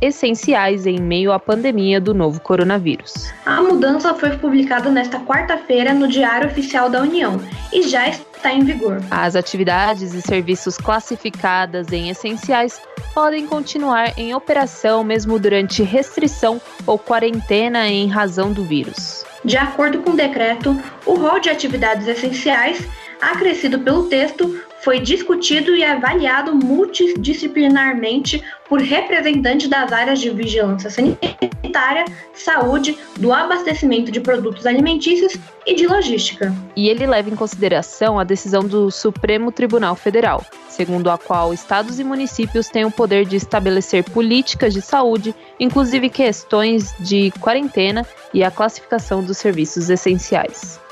essenciais 0.00 0.84
em 0.84 0.98
meio 0.98 1.30
à 1.30 1.38
pandemia 1.38 2.00
do 2.00 2.12
novo 2.12 2.40
coronavírus. 2.40 3.32
A 3.46 3.62
mudança 3.62 4.12
foi 4.14 4.30
publicada 4.30 4.90
nesta 4.90 5.20
quarta-feira 5.20 5.94
no 5.94 6.08
Diário 6.08 6.48
Oficial 6.48 6.90
da 6.90 7.00
União 7.00 7.40
e 7.72 7.84
já 7.84 8.08
está 8.08 8.52
em 8.52 8.64
vigor. 8.64 9.00
As 9.12 9.36
atividades 9.36 10.12
e 10.12 10.20
serviços 10.20 10.76
classificadas 10.76 11.92
em 11.92 12.08
essenciais 12.10 12.80
podem 13.14 13.46
continuar 13.46 14.18
em 14.18 14.34
operação 14.34 15.04
mesmo 15.04 15.38
durante 15.38 15.84
restrição 15.84 16.60
ou 16.84 16.98
quarentena 16.98 17.86
em 17.86 18.08
razão 18.08 18.52
do 18.52 18.64
vírus. 18.64 19.24
De 19.44 19.56
acordo 19.56 20.00
com 20.00 20.10
o 20.10 20.16
decreto, 20.16 20.76
o 21.06 21.14
rol 21.14 21.38
de 21.38 21.48
atividades 21.48 22.08
essenciais 22.08 22.84
acrescido 23.20 23.78
pelo 23.80 24.08
texto, 24.08 24.60
foi 24.86 25.00
discutido 25.00 25.74
e 25.74 25.82
avaliado 25.82 26.54
multidisciplinarmente 26.54 28.40
por 28.68 28.80
representantes 28.80 29.68
das 29.68 29.90
áreas 29.92 30.20
de 30.20 30.30
vigilância 30.30 30.88
sanitária, 30.88 32.04
saúde, 32.32 32.96
do 33.16 33.32
abastecimento 33.32 34.12
de 34.12 34.20
produtos 34.20 34.64
alimentícios 34.64 35.36
e 35.66 35.74
de 35.74 35.86
logística. 35.86 36.54
E 36.76 36.88
ele 36.88 37.04
leva 37.04 37.28
em 37.28 37.34
consideração 37.34 38.18
a 38.18 38.22
decisão 38.24 38.62
do 38.62 38.90
Supremo 38.90 39.50
Tribunal 39.50 39.96
Federal, 39.96 40.44
segundo 40.68 41.10
a 41.10 41.18
qual 41.18 41.52
estados 41.52 41.98
e 41.98 42.04
municípios 42.04 42.68
têm 42.68 42.84
o 42.84 42.90
poder 42.90 43.24
de 43.24 43.34
estabelecer 43.34 44.04
políticas 44.04 44.72
de 44.72 44.80
saúde, 44.80 45.34
inclusive 45.58 46.08
questões 46.08 46.94
de 47.00 47.32
quarentena 47.40 48.06
e 48.32 48.44
a 48.44 48.52
classificação 48.52 49.22
dos 49.22 49.38
serviços 49.38 49.90
essenciais. 49.90 50.85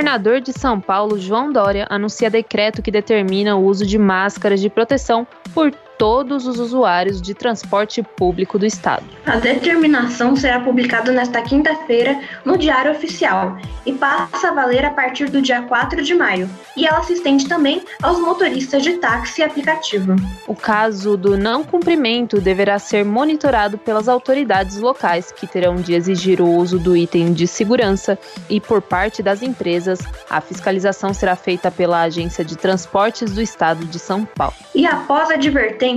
Governador 0.00 0.40
de 0.40 0.50
São 0.50 0.80
Paulo, 0.80 1.18
João 1.18 1.52
Dória, 1.52 1.86
anuncia 1.90 2.30
decreto 2.30 2.80
que 2.80 2.90
determina 2.90 3.54
o 3.54 3.62
uso 3.62 3.84
de 3.84 3.98
máscaras 3.98 4.58
de 4.58 4.70
proteção 4.70 5.26
por 5.52 5.70
todos 6.00 6.46
os 6.46 6.58
usuários 6.58 7.20
de 7.20 7.34
transporte 7.34 8.02
público 8.02 8.58
do 8.58 8.64
estado. 8.64 9.04
A 9.26 9.36
determinação 9.36 10.34
será 10.34 10.58
publicada 10.58 11.12
nesta 11.12 11.42
quinta-feira 11.42 12.18
no 12.42 12.56
Diário 12.56 12.92
Oficial 12.92 13.58
e 13.84 13.92
passa 13.92 14.48
a 14.48 14.54
valer 14.54 14.82
a 14.82 14.90
partir 14.90 15.28
do 15.28 15.42
dia 15.42 15.60
4 15.60 16.02
de 16.02 16.14
maio, 16.14 16.48
e 16.74 16.86
ela 16.86 17.02
se 17.02 17.12
estende 17.12 17.46
também 17.46 17.82
aos 18.02 18.18
motoristas 18.18 18.82
de 18.82 18.94
táxi 18.94 19.42
e 19.42 19.44
aplicativo. 19.44 20.16
O 20.46 20.54
caso 20.54 21.18
do 21.18 21.36
não 21.36 21.62
cumprimento 21.62 22.40
deverá 22.40 22.78
ser 22.78 23.04
monitorado 23.04 23.76
pelas 23.76 24.08
autoridades 24.08 24.78
locais, 24.78 25.30
que 25.30 25.46
terão 25.46 25.76
de 25.76 25.92
exigir 25.92 26.40
o 26.40 26.48
uso 26.48 26.78
do 26.78 26.96
item 26.96 27.34
de 27.34 27.46
segurança, 27.46 28.18
e 28.48 28.58
por 28.58 28.80
parte 28.80 29.22
das 29.22 29.42
empresas, 29.42 29.98
a 30.30 30.40
fiscalização 30.40 31.12
será 31.12 31.36
feita 31.36 31.70
pela 31.70 32.00
Agência 32.00 32.42
de 32.42 32.56
Transportes 32.56 33.32
do 33.32 33.42
Estado 33.42 33.84
de 33.84 33.98
São 33.98 34.24
Paulo. 34.24 34.54
E 34.74 34.86
após 34.86 35.30
a 35.30 35.34
advertência 35.34 35.89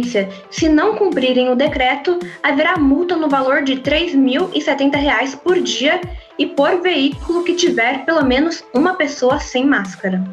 se 0.49 0.69
não 0.69 0.95
cumprirem 0.95 1.49
o 1.49 1.55
decreto, 1.55 2.17
haverá 2.41 2.77
multa 2.77 3.15
no 3.15 3.29
valor 3.29 3.63
de 3.63 3.73
R$ 3.73 3.81
3.070 3.81 5.37
por 5.37 5.59
dia 5.59 5.99
e 6.37 6.47
por 6.47 6.81
veículo 6.81 7.43
que 7.43 7.53
tiver 7.53 8.05
pelo 8.05 8.23
menos 8.23 8.63
uma 8.73 8.95
pessoa 8.95 9.39
sem 9.39 9.65
máscara. 9.65 10.23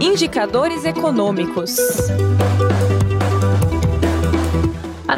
Indicadores 0.00 0.84
econômicos. 0.84 1.76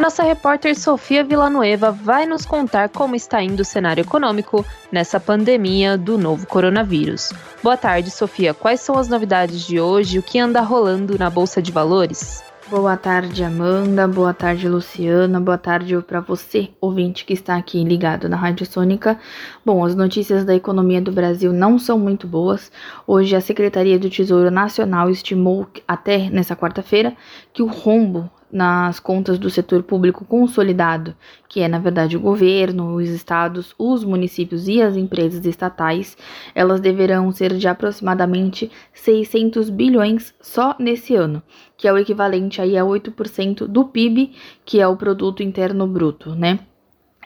Nossa 0.00 0.22
repórter 0.22 0.74
Sofia 0.74 1.22
Villanueva 1.22 1.92
vai 1.92 2.24
nos 2.24 2.46
contar 2.46 2.88
como 2.88 3.14
está 3.14 3.42
indo 3.42 3.60
o 3.60 3.64
cenário 3.64 4.00
econômico 4.00 4.64
nessa 4.90 5.20
pandemia 5.20 5.98
do 5.98 6.16
novo 6.16 6.46
coronavírus. 6.46 7.34
Boa 7.62 7.76
tarde, 7.76 8.10
Sofia. 8.10 8.54
Quais 8.54 8.80
são 8.80 8.96
as 8.96 9.08
novidades 9.08 9.60
de 9.60 9.78
hoje? 9.78 10.18
O 10.18 10.22
que 10.22 10.38
anda 10.38 10.62
rolando 10.62 11.18
na 11.18 11.28
Bolsa 11.28 11.60
de 11.60 11.70
Valores? 11.70 12.42
Boa 12.70 12.96
tarde, 12.96 13.44
Amanda. 13.44 14.08
Boa 14.08 14.32
tarde, 14.32 14.66
Luciana. 14.68 15.38
Boa 15.38 15.58
tarde 15.58 15.94
para 16.00 16.20
você, 16.20 16.70
ouvinte 16.80 17.26
que 17.26 17.34
está 17.34 17.56
aqui 17.56 17.84
ligado 17.84 18.26
na 18.26 18.36
Rádio 18.36 18.64
Sônica. 18.64 19.18
Bom, 19.66 19.84
as 19.84 19.94
notícias 19.94 20.46
da 20.46 20.54
economia 20.54 21.02
do 21.02 21.12
Brasil 21.12 21.52
não 21.52 21.78
são 21.78 21.98
muito 21.98 22.26
boas. 22.26 22.72
Hoje, 23.06 23.36
a 23.36 23.40
Secretaria 23.40 23.98
do 23.98 24.08
Tesouro 24.08 24.50
Nacional 24.50 25.10
estimou 25.10 25.66
até 25.86 26.30
nessa 26.30 26.56
quarta-feira 26.56 27.14
que 27.52 27.62
o 27.62 27.66
rombo 27.66 28.30
nas 28.52 28.98
contas 28.98 29.38
do 29.38 29.50
setor 29.50 29.82
público 29.82 30.24
consolidado, 30.24 31.14
que 31.48 31.60
é 31.60 31.68
na 31.68 31.78
verdade 31.78 32.16
o 32.16 32.20
governo, 32.20 32.94
os 32.94 33.08
estados, 33.08 33.74
os 33.78 34.04
municípios 34.04 34.68
e 34.68 34.80
as 34.80 34.96
empresas 34.96 35.44
estatais, 35.44 36.16
elas 36.54 36.80
deverão 36.80 37.30
ser 37.32 37.54
de 37.54 37.68
aproximadamente 37.68 38.70
600 38.92 39.70
bilhões 39.70 40.34
só 40.40 40.74
nesse 40.78 41.14
ano, 41.14 41.42
que 41.76 41.86
é 41.86 41.92
o 41.92 41.98
equivalente 41.98 42.60
aí 42.60 42.76
a 42.76 42.82
8% 42.82 43.66
do 43.66 43.84
PIB, 43.84 44.32
que 44.64 44.80
é 44.80 44.88
o 44.88 44.96
produto 44.96 45.42
interno 45.42 45.86
bruto, 45.86 46.34
né? 46.34 46.60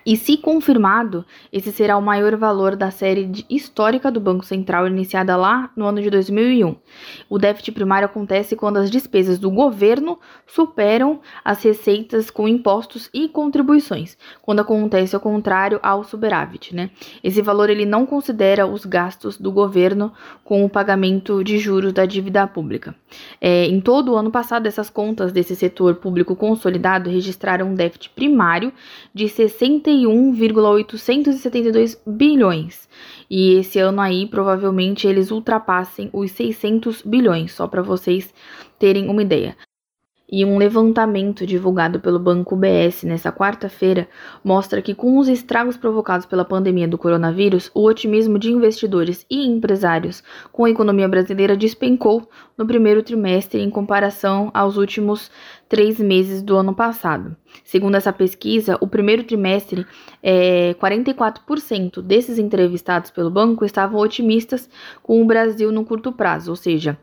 E 0.06 0.16
se 0.16 0.36
confirmado, 0.36 1.24
esse 1.50 1.72
será 1.72 1.96
o 1.96 2.02
maior 2.02 2.36
valor 2.36 2.76
da 2.76 2.90
série 2.90 3.44
histórica 3.48 4.10
do 4.10 4.20
Banco 4.20 4.44
Central 4.44 4.86
iniciada 4.86 5.34
lá 5.34 5.70
no 5.74 5.86
ano 5.86 6.02
de 6.02 6.10
2001. 6.10 6.76
O 7.28 7.38
déficit 7.38 7.72
primário 7.72 8.04
acontece 8.04 8.54
quando 8.54 8.76
as 8.76 8.90
despesas 8.90 9.38
do 9.38 9.50
governo 9.50 10.18
superam 10.46 11.20
as 11.42 11.62
receitas 11.62 12.30
com 12.30 12.46
impostos 12.46 13.08
e 13.14 13.28
contribuições, 13.28 14.18
quando 14.42 14.60
acontece 14.60 15.14
ao 15.14 15.20
contrário 15.20 15.80
ao 15.82 16.04
superávit, 16.04 16.74
né? 16.74 16.90
Esse 17.22 17.40
valor 17.40 17.70
ele 17.70 17.86
não 17.86 18.04
considera 18.04 18.66
os 18.66 18.84
gastos 18.84 19.38
do 19.38 19.50
governo 19.50 20.12
com 20.44 20.64
o 20.64 20.68
pagamento 20.68 21.42
de 21.42 21.58
juros 21.58 21.94
da 21.94 22.04
dívida 22.04 22.46
pública. 22.46 22.94
É, 23.40 23.66
em 23.66 23.80
todo 23.80 24.12
o 24.12 24.16
ano 24.16 24.30
passado, 24.30 24.66
essas 24.66 24.90
contas 24.90 25.32
desse 25.32 25.56
setor 25.56 25.94
público 25.96 26.36
consolidado 26.36 27.08
registraram 27.08 27.68
um 27.68 27.74
déficit 27.74 28.10
primário 28.10 28.72
de 29.14 29.28
60 29.28 29.93
51,872 30.02 32.00
bilhões. 32.06 32.88
E 33.30 33.54
esse 33.54 33.78
ano 33.78 34.00
aí, 34.00 34.26
provavelmente, 34.26 35.06
eles 35.06 35.30
ultrapassem 35.30 36.10
os 36.12 36.30
600 36.32 37.02
bilhões, 37.02 37.52
só 37.52 37.66
para 37.66 37.82
vocês 37.82 38.34
terem 38.78 39.08
uma 39.08 39.22
ideia. 39.22 39.56
E 40.30 40.42
um 40.42 40.56
levantamento 40.56 41.46
divulgado 41.46 42.00
pelo 42.00 42.18
Banco 42.18 42.56
BS 42.56 43.04
nesta 43.04 43.30
quarta-feira 43.30 44.08
mostra 44.42 44.80
que, 44.80 44.94
com 44.94 45.18
os 45.18 45.28
estragos 45.28 45.76
provocados 45.76 46.24
pela 46.24 46.46
pandemia 46.46 46.88
do 46.88 46.96
coronavírus, 46.96 47.70
o 47.74 47.84
otimismo 47.84 48.38
de 48.38 48.50
investidores 48.50 49.26
e 49.30 49.46
empresários 49.46 50.22
com 50.50 50.64
a 50.64 50.70
economia 50.70 51.06
brasileira 51.06 51.54
despencou 51.54 52.26
no 52.56 52.66
primeiro 52.66 53.02
trimestre 53.02 53.60
em 53.60 53.68
comparação 53.68 54.50
aos 54.54 54.78
últimos 54.78 55.30
três 55.68 55.98
meses 56.00 56.40
do 56.40 56.56
ano 56.56 56.74
passado. 56.74 57.36
Segundo 57.62 57.96
essa 57.96 58.12
pesquisa, 58.12 58.78
o 58.80 58.88
primeiro 58.88 59.24
trimestre, 59.24 59.86
é, 60.22 60.74
44% 60.80 62.00
desses 62.00 62.38
entrevistados 62.38 63.10
pelo 63.10 63.30
banco 63.30 63.64
estavam 63.64 64.00
otimistas 64.00 64.70
com 65.02 65.20
o 65.20 65.26
Brasil 65.26 65.70
no 65.70 65.84
curto 65.84 66.10
prazo, 66.12 66.50
ou 66.50 66.56
seja, 66.56 66.98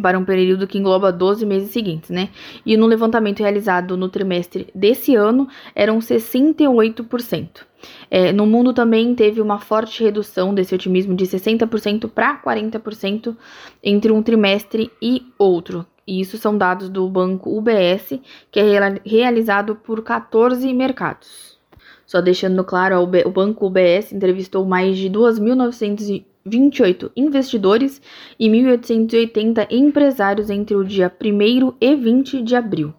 para 0.00 0.18
um 0.18 0.24
período 0.24 0.66
que 0.66 0.78
engloba 0.78 1.12
12 1.12 1.46
meses 1.46 1.70
seguintes, 1.70 2.10
né? 2.10 2.30
E 2.66 2.76
no 2.76 2.86
levantamento 2.86 3.40
realizado 3.40 3.96
no 3.96 4.08
trimestre 4.08 4.68
desse 4.74 5.14
ano, 5.14 5.48
eram 5.74 5.98
68%. 5.98 7.62
É, 8.10 8.32
no 8.32 8.46
mundo 8.46 8.72
também 8.72 9.14
teve 9.14 9.40
uma 9.40 9.58
forte 9.58 10.02
redução 10.02 10.54
desse 10.54 10.74
otimismo 10.74 11.14
de 11.14 11.26
60% 11.26 12.08
para 12.08 12.40
40% 12.42 13.36
entre 13.82 14.10
um 14.10 14.22
trimestre 14.22 14.90
e 15.00 15.26
outro. 15.38 15.86
E 16.06 16.20
isso 16.20 16.36
são 16.36 16.56
dados 16.56 16.88
do 16.88 17.08
banco 17.08 17.56
UBS, 17.56 18.20
que 18.50 18.60
é 18.60 19.00
realizado 19.04 19.74
por 19.74 20.02
14 20.02 20.72
mercados. 20.72 21.58
Só 22.06 22.20
deixando 22.20 22.62
claro, 22.64 23.00
o 23.00 23.30
banco 23.30 23.66
UBS 23.66 24.12
entrevistou 24.12 24.64
mais 24.66 24.98
de 24.98 25.08
2.900 25.08 26.24
28 26.44 27.10
investidores 27.16 28.00
e 28.38 28.48
1.880 28.48 29.66
empresários 29.70 30.50
entre 30.50 30.74
o 30.74 30.84
dia 30.84 31.10
1 31.10 31.74
e 31.80 31.96
20 31.96 32.42
de 32.42 32.54
abril 32.54 32.94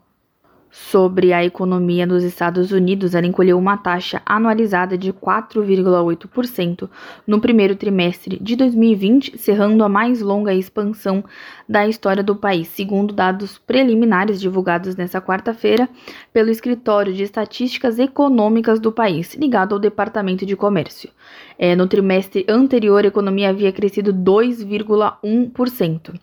sobre 0.76 1.32
a 1.32 1.46
economia 1.46 2.06
dos 2.06 2.22
Estados 2.22 2.74
Unidos, 2.74 3.16
ela 3.16 3.26
encolheu 3.26 3.58
uma 3.58 3.78
taxa 3.78 4.22
anualizada 4.26 4.98
de 4.98 5.14
4,8% 5.14 6.90
no 7.26 7.40
primeiro 7.40 7.78
trimestre 7.78 8.38
de 8.42 8.58
2020, 8.58 9.38
cerrando 9.38 9.86
a 9.86 9.90
mais 9.90 10.22
longa 10.22 10.54
expansão 10.54 11.24
da 11.68 11.88
história 11.88 12.22
do 12.22 12.36
país, 12.36 12.68
segundo 12.68 13.14
dados 13.14 13.58
preliminares 13.58 14.42
divulgados 14.42 14.98
nesta 14.98 15.22
quarta-feira 15.22 15.88
pelo 16.34 16.50
Escritório 16.50 17.14
de 17.14 17.24
Estatísticas 17.24 17.98
Econômicas 17.98 18.78
do 18.78 18.92
país, 18.92 19.34
ligado 19.36 19.76
ao 19.76 19.80
Departamento 19.80 20.46
de 20.46 20.58
Comércio. 20.58 21.10
É, 21.58 21.74
no 21.74 21.88
trimestre 21.88 22.46
anterior, 22.50 23.06
a 23.06 23.08
economia 23.08 23.50
havia 23.50 23.72
crescido 23.72 24.14
2,1% 24.14 26.20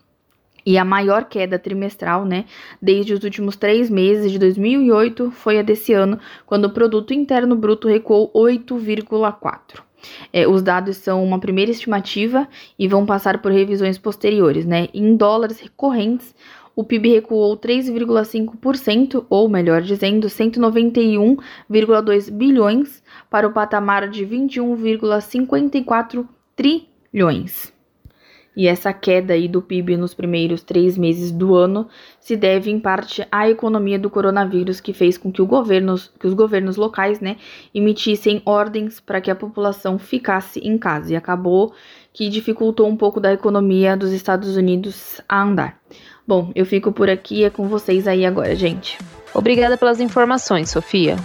e 0.65 0.77
a 0.77 0.85
maior 0.85 1.25
queda 1.25 1.59
trimestral, 1.59 2.25
né, 2.25 2.45
desde 2.81 3.13
os 3.13 3.23
últimos 3.23 3.55
três 3.55 3.89
meses 3.89 4.31
de 4.31 4.39
2008 4.39 5.31
foi 5.31 5.59
a 5.59 5.61
desse 5.61 5.93
ano, 5.93 6.19
quando 6.45 6.65
o 6.65 6.73
produto 6.73 7.13
interno 7.13 7.55
bruto 7.55 7.87
recuou 7.87 8.31
8,4. 8.33 9.81
É, 10.31 10.47
os 10.47 10.61
dados 10.61 10.97
são 10.97 11.23
uma 11.23 11.39
primeira 11.39 11.71
estimativa 11.71 12.47
e 12.77 12.87
vão 12.87 13.05
passar 13.05 13.41
por 13.41 13.51
revisões 13.51 13.97
posteriores, 13.97 14.65
né? 14.65 14.87
Em 14.93 15.15
dólares 15.15 15.59
recorrentes, 15.59 16.35
o 16.75 16.83
PIB 16.83 17.09
recuou 17.09 17.57
3,5%, 17.57 19.25
ou 19.29 19.47
melhor 19.47 19.81
dizendo, 19.81 20.27
191,2 20.27 22.31
bilhões, 22.31 23.01
para 23.29 23.47
o 23.47 23.53
patamar 23.53 24.09
de 24.09 24.25
21,54 24.25 26.27
trilhões. 26.55 27.72
E 28.55 28.67
essa 28.67 28.93
queda 28.93 29.33
aí 29.33 29.47
do 29.47 29.61
PIB 29.61 29.97
nos 29.97 30.13
primeiros 30.13 30.61
três 30.61 30.97
meses 30.97 31.31
do 31.31 31.55
ano 31.55 31.87
se 32.19 32.35
deve 32.35 32.69
em 32.69 32.79
parte 32.79 33.25
à 33.31 33.49
economia 33.49 33.97
do 33.97 34.09
coronavírus, 34.09 34.79
que 34.79 34.93
fez 34.93 35.17
com 35.17 35.31
que, 35.31 35.41
governos, 35.43 36.11
que 36.19 36.27
os 36.27 36.33
governos 36.33 36.77
locais 36.77 37.19
né, 37.19 37.37
emitissem 37.73 38.41
ordens 38.45 38.99
para 38.99 39.19
que 39.19 39.31
a 39.31 39.35
população 39.35 39.97
ficasse 39.97 40.59
em 40.59 40.77
casa. 40.77 41.13
E 41.13 41.15
acabou 41.15 41.73
que 42.13 42.29
dificultou 42.29 42.87
um 42.87 42.95
pouco 42.95 43.19
da 43.19 43.33
economia 43.33 43.97
dos 43.97 44.11
Estados 44.11 44.55
Unidos 44.55 45.19
a 45.27 45.41
andar. 45.41 45.79
Bom, 46.25 46.51
eu 46.55 46.65
fico 46.65 46.91
por 46.91 47.09
aqui, 47.09 47.43
é 47.43 47.49
com 47.49 47.67
vocês 47.67 48.07
aí 48.07 48.25
agora, 48.25 48.55
gente. 48.55 48.97
Obrigada 49.33 49.77
pelas 49.77 49.99
informações, 49.99 50.69
Sofia. 50.69 51.17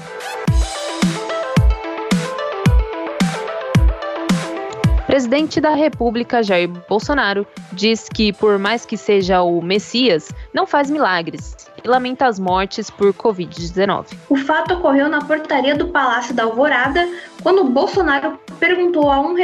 Presidente 5.18 5.60
da 5.60 5.74
República, 5.74 6.44
Jair 6.44 6.68
Bolsonaro, 6.88 7.44
diz 7.72 8.08
que, 8.08 8.32
por 8.32 8.56
mais 8.56 8.86
que 8.86 8.96
seja 8.96 9.42
o 9.42 9.60
Messias, 9.60 10.30
não 10.54 10.64
faz 10.64 10.88
milagres 10.88 11.56
e 11.82 11.88
lamenta 11.88 12.24
as 12.28 12.38
mortes 12.38 12.88
por 12.88 13.12
Covid-19. 13.12 14.16
O 14.28 14.36
fato 14.36 14.74
ocorreu 14.74 15.08
na 15.08 15.20
portaria 15.20 15.74
do 15.74 15.88
Palácio 15.88 16.32
da 16.32 16.44
Alvorada, 16.44 17.04
quando 17.42 17.64
Bolsonaro 17.64 18.38
perguntou 18.60 19.10
a, 19.10 19.18
um 19.20 19.34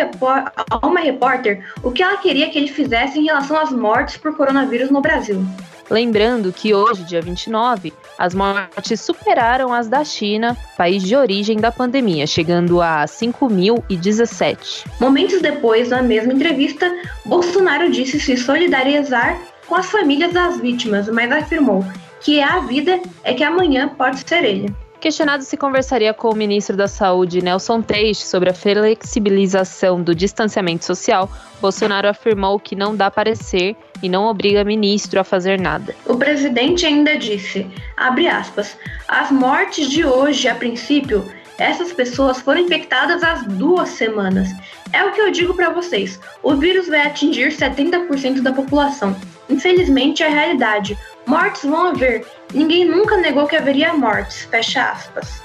a 0.70 0.86
uma 0.86 1.00
repórter 1.00 1.68
o 1.82 1.90
que 1.90 2.04
ela 2.04 2.18
queria 2.18 2.48
que 2.50 2.58
ele 2.58 2.68
fizesse 2.68 3.18
em 3.18 3.24
relação 3.24 3.58
às 3.58 3.72
mortes 3.72 4.16
por 4.16 4.36
coronavírus 4.36 4.92
no 4.92 5.00
Brasil. 5.00 5.44
Lembrando 5.90 6.52
que 6.52 6.74
hoje, 6.74 7.04
dia 7.04 7.20
29, 7.20 7.92
as 8.18 8.34
mortes 8.34 9.00
superaram 9.00 9.72
as 9.72 9.88
da 9.88 10.04
China, 10.04 10.56
país 10.76 11.02
de 11.02 11.14
origem 11.14 11.58
da 11.58 11.70
pandemia, 11.70 12.26
chegando 12.26 12.80
a 12.80 13.04
5.017. 13.04 14.86
Momentos 15.00 15.40
depois, 15.42 15.90
na 15.90 16.02
mesma 16.02 16.32
entrevista, 16.32 16.90
Bolsonaro 17.24 17.90
disse 17.90 18.18
se 18.18 18.36
solidarizar 18.36 19.40
com 19.66 19.74
as 19.74 19.90
famílias 19.90 20.32
das 20.32 20.60
vítimas, 20.60 21.08
mas 21.08 21.30
afirmou 21.30 21.84
que 22.20 22.40
a 22.40 22.60
vida 22.60 23.00
é 23.22 23.34
que 23.34 23.44
amanhã 23.44 23.88
pode 23.88 24.26
ser 24.26 24.44
ele. 24.44 24.74
Questionado 25.04 25.44
se 25.44 25.58
conversaria 25.58 26.14
com 26.14 26.30
o 26.30 26.34
ministro 26.34 26.78
da 26.78 26.88
Saúde, 26.88 27.42
Nelson 27.42 27.82
Teixe, 27.82 28.24
sobre 28.24 28.48
a 28.48 28.54
flexibilização 28.54 30.02
do 30.02 30.14
distanciamento 30.14 30.82
social, 30.82 31.30
Bolsonaro 31.60 32.08
afirmou 32.08 32.58
que 32.58 32.74
não 32.74 32.96
dá 32.96 33.10
parecer 33.10 33.76
e 34.02 34.08
não 34.08 34.24
obriga 34.24 34.64
ministro 34.64 35.20
a 35.20 35.22
fazer 35.22 35.60
nada. 35.60 35.94
O 36.06 36.16
presidente 36.16 36.86
ainda 36.86 37.18
disse, 37.18 37.66
abre 37.98 38.26
aspas, 38.26 38.78
as 39.06 39.30
mortes 39.30 39.90
de 39.90 40.06
hoje, 40.06 40.48
a 40.48 40.54
princípio, 40.54 41.22
essas 41.58 41.92
pessoas 41.92 42.40
foram 42.40 42.62
infectadas 42.62 43.22
há 43.22 43.34
duas 43.46 43.90
semanas. 43.90 44.48
É 44.90 45.04
o 45.04 45.12
que 45.12 45.20
eu 45.20 45.30
digo 45.30 45.52
para 45.52 45.68
vocês: 45.68 46.18
o 46.42 46.54
vírus 46.54 46.88
vai 46.88 47.06
atingir 47.06 47.48
70% 47.48 48.40
da 48.40 48.54
população. 48.54 49.14
Infelizmente 49.48 50.22
é 50.22 50.26
a 50.26 50.30
realidade. 50.30 50.98
Mortes 51.26 51.62
vão 51.62 51.88
haver. 51.88 52.26
Ninguém 52.52 52.84
nunca 52.84 53.16
negou 53.16 53.46
que 53.46 53.56
haveria 53.56 53.92
mortes. 53.92 54.44
Fecha 54.44 54.90
aspas. 54.90 55.43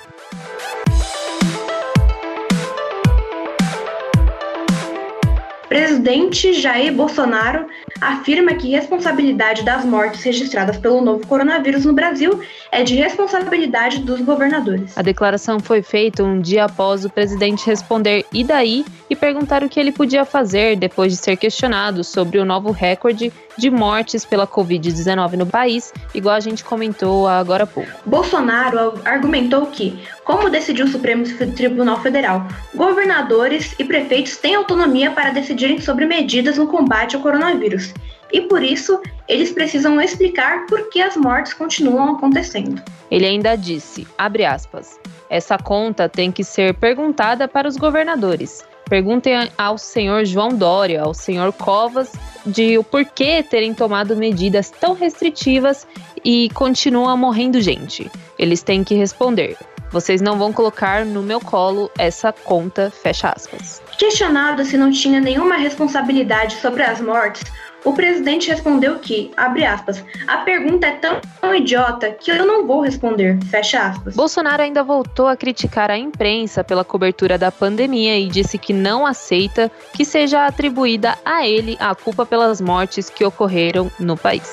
Presidente 5.69 6.51
Jair 6.53 6.91
Bolsonaro 6.91 7.67
afirma 8.01 8.55
que 8.55 8.71
responsabilidade 8.71 9.63
das 9.63 9.85
mortes 9.85 10.23
registradas 10.23 10.77
pelo 10.77 10.99
novo 10.99 11.25
coronavírus 11.27 11.85
no 11.85 11.93
Brasil 11.93 12.41
é 12.71 12.83
de 12.83 12.95
responsabilidade 12.95 13.99
dos 13.99 14.19
governadores. 14.21 14.97
A 14.97 15.03
declaração 15.03 15.59
foi 15.59 15.83
feita 15.83 16.23
um 16.23 16.41
dia 16.41 16.65
após 16.65 17.05
o 17.05 17.09
presidente 17.09 17.67
responder 17.67 18.25
e 18.33 18.43
daí 18.43 18.83
e 19.09 19.15
perguntar 19.15 19.63
o 19.63 19.69
que 19.69 19.79
ele 19.79 19.91
podia 19.91 20.25
fazer 20.25 20.75
depois 20.75 21.11
de 21.11 21.17
ser 21.17 21.37
questionado 21.37 22.03
sobre 22.03 22.39
o 22.39 22.45
novo 22.45 22.71
recorde 22.71 23.31
de 23.57 23.69
mortes 23.69 24.23
pela 24.23 24.47
Covid-19 24.47 25.33
no 25.33 25.45
país, 25.45 25.93
igual 26.15 26.35
a 26.35 26.39
gente 26.39 26.63
comentou 26.63 27.27
agora 27.27 27.65
há 27.65 27.67
pouco. 27.67 27.89
Bolsonaro 28.05 28.93
argumentou 29.03 29.65
que, 29.65 29.99
como 30.23 30.49
decidiu 30.49 30.85
o 30.85 30.89
Supremo 30.89 31.25
Tribunal 31.55 31.99
Federal, 32.01 32.47
governadores 32.73 33.75
e 33.77 33.83
prefeitos 33.83 34.37
têm 34.37 34.55
autonomia 34.55 35.11
para 35.11 35.31
decidirem 35.59 35.81
sobre 35.81 36.05
medidas 36.05 36.57
no 36.57 36.67
combate 36.67 37.15
ao 37.15 37.21
coronavírus. 37.21 37.93
E 38.31 38.41
por 38.41 38.63
isso, 38.63 39.01
eles 39.27 39.51
precisam 39.51 39.99
explicar 39.99 40.65
por 40.67 40.89
que 40.89 41.01
as 41.01 41.17
mortes 41.17 41.53
continuam 41.53 42.15
acontecendo. 42.15 42.81
Ele 43.11 43.25
ainda 43.25 43.55
disse, 43.55 44.07
aspas, 44.17 44.99
essa 45.29 45.57
conta 45.57 46.07
tem 46.07 46.31
que 46.31 46.43
ser 46.43 46.73
perguntada 46.75 47.47
para 47.47 47.67
os 47.67 47.75
governadores. 47.75 48.63
Perguntem 48.87 49.49
ao 49.57 49.77
senhor 49.77 50.25
João 50.25 50.49
Dória, 50.49 51.03
ao 51.03 51.13
senhor 51.13 51.51
Covas, 51.53 52.11
de 52.45 52.77
o 52.77 52.83
porquê 52.83 53.43
terem 53.43 53.73
tomado 53.73 54.15
medidas 54.15 54.71
tão 54.71 54.93
restritivas 54.93 55.85
e 56.23 56.49
continua 56.53 57.15
morrendo 57.15 57.61
gente. 57.61 58.09
Eles 58.37 58.63
têm 58.63 58.83
que 58.83 58.95
responder. 58.95 59.57
Vocês 59.91 60.21
não 60.21 60.37
vão 60.37 60.53
colocar 60.53 61.03
no 61.03 61.21
meu 61.21 61.39
colo 61.39 61.89
essa 61.97 62.31
conta, 62.31 62.91
fecha 62.91 63.29
aspas. 63.29 63.81
Questionado 63.99 64.63
se 64.63 64.77
não 64.77 64.91
tinha 64.91 65.19
nenhuma 65.19 65.57
responsabilidade 65.57 66.55
sobre 66.55 66.83
as 66.83 67.01
mortes, 67.01 67.43
o 67.83 67.91
presidente 67.91 68.49
respondeu 68.49 68.97
que, 68.97 69.29
abre 69.35 69.65
aspas, 69.65 70.01
a 70.25 70.37
pergunta 70.37 70.87
é 70.87 70.91
tão, 70.91 71.19
tão, 71.41 71.53
idiota 71.53 72.09
que 72.11 72.31
eu 72.31 72.45
não 72.45 72.65
vou 72.65 72.79
responder, 72.79 73.37
fecha 73.47 73.81
aspas. 73.81 74.15
Bolsonaro 74.15 74.63
ainda 74.63 74.83
voltou 74.83 75.27
a 75.27 75.35
criticar 75.35 75.91
a 75.91 75.97
imprensa 75.97 76.63
pela 76.63 76.85
cobertura 76.85 77.37
da 77.37 77.51
pandemia 77.51 78.17
e 78.17 78.29
disse 78.29 78.57
que 78.57 78.71
não 78.71 79.05
aceita 79.05 79.69
que 79.93 80.05
seja 80.05 80.45
atribuída 80.45 81.17
a 81.25 81.45
ele 81.45 81.75
a 81.77 81.93
culpa 81.93 82.25
pelas 82.25 82.61
mortes 82.61 83.09
que 83.09 83.25
ocorreram 83.25 83.91
no 83.99 84.15
país. 84.15 84.49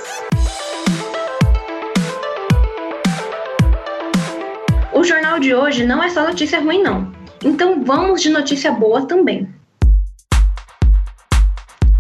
O 4.92 5.04
jornal 5.04 5.38
de 5.38 5.54
hoje 5.54 5.86
não 5.86 6.02
é 6.02 6.08
só 6.08 6.24
notícia 6.24 6.60
ruim, 6.60 6.82
não. 6.82 7.14
Então 7.46 7.84
vamos 7.84 8.22
de 8.22 8.28
notícia 8.28 8.72
boa 8.72 9.06
também. 9.06 9.48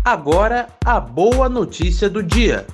Agora, 0.04 0.66
a 0.84 0.98
boa 0.98 1.48
notícia 1.48 2.10
do 2.10 2.20
dia. 2.20 2.66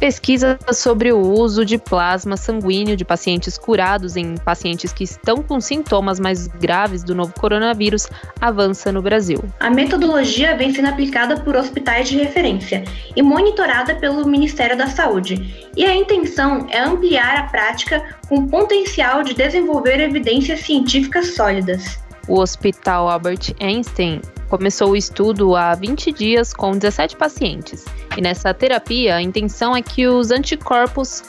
Pesquisa 0.00 0.58
sobre 0.72 1.12
o 1.12 1.20
uso 1.20 1.62
de 1.62 1.76
plasma 1.76 2.34
sanguíneo 2.34 2.96
de 2.96 3.04
pacientes 3.04 3.58
curados 3.58 4.16
em 4.16 4.34
pacientes 4.38 4.94
que 4.94 5.04
estão 5.04 5.42
com 5.42 5.60
sintomas 5.60 6.18
mais 6.18 6.46
graves 6.46 7.04
do 7.04 7.14
novo 7.14 7.34
coronavírus 7.38 8.08
avança 8.40 8.90
no 8.90 9.02
Brasil. 9.02 9.44
A 9.60 9.68
metodologia 9.68 10.56
vem 10.56 10.72
sendo 10.72 10.88
aplicada 10.88 11.42
por 11.42 11.54
hospitais 11.54 12.08
de 12.08 12.16
referência 12.16 12.82
e 13.14 13.20
monitorada 13.20 13.94
pelo 13.94 14.26
Ministério 14.26 14.74
da 14.74 14.86
Saúde. 14.86 15.68
E 15.76 15.84
a 15.84 15.94
intenção 15.94 16.66
é 16.70 16.80
ampliar 16.80 17.36
a 17.36 17.42
prática 17.42 18.02
com 18.26 18.46
potencial 18.46 19.22
de 19.22 19.34
desenvolver 19.34 20.00
evidências 20.00 20.60
científicas 20.60 21.34
sólidas 21.34 22.00
o 22.30 22.38
Hospital 22.38 23.08
Albert 23.08 23.54
Einstein 23.60 24.20
começou 24.50 24.90
o 24.90 24.96
estudo 24.96 25.54
há 25.54 25.74
20 25.76 26.10
dias 26.10 26.52
com 26.52 26.72
17 26.72 27.16
pacientes. 27.16 27.84
E 28.16 28.20
nessa 28.20 28.52
terapia, 28.52 29.14
a 29.14 29.22
intenção 29.22 29.76
é 29.76 29.80
que 29.80 30.08
os 30.08 30.32
anticorpos 30.32 31.22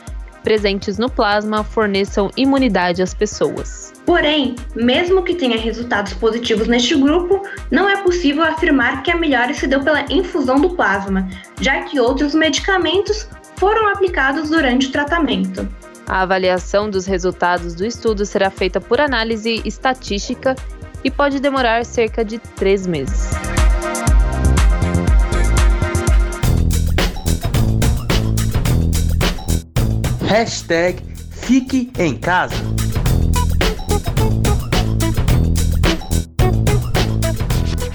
presentes 0.43 0.97
no 0.97 1.07
plasma 1.07 1.63
forneçam 1.63 2.31
imunidade 2.35 3.03
às 3.03 3.13
pessoas. 3.13 3.93
Porém, 4.07 4.55
mesmo 4.75 5.21
que 5.21 5.35
tenha 5.35 5.55
resultados 5.55 6.13
positivos 6.13 6.67
neste 6.67 6.95
grupo, 6.95 7.43
não 7.69 7.87
é 7.87 8.01
possível 8.01 8.43
afirmar 8.43 9.03
que 9.03 9.11
a 9.11 9.15
melhora 9.15 9.53
se 9.53 9.67
deu 9.67 9.81
pela 9.81 10.11
infusão 10.11 10.59
do 10.59 10.71
plasma, 10.71 11.29
já 11.61 11.83
que 11.83 11.99
outros 11.99 12.33
medicamentos 12.33 13.29
foram 13.57 13.87
aplicados 13.87 14.49
durante 14.49 14.87
o 14.87 14.91
tratamento. 14.91 15.67
A 16.07 16.23
avaliação 16.23 16.89
dos 16.89 17.05
resultados 17.05 17.75
do 17.75 17.85
estudo 17.85 18.25
será 18.25 18.49
feita 18.49 18.81
por 18.81 18.99
análise 18.99 19.61
estatística 19.63 20.55
e 21.03 21.11
pode 21.11 21.39
demorar 21.39 21.85
cerca 21.85 22.23
de 22.23 22.39
três 22.39 22.85
meses. 22.85 23.31
Hashtag 30.27 31.03
Fique 31.31 31.91
em 31.97 32.15
Casa. 32.15 32.55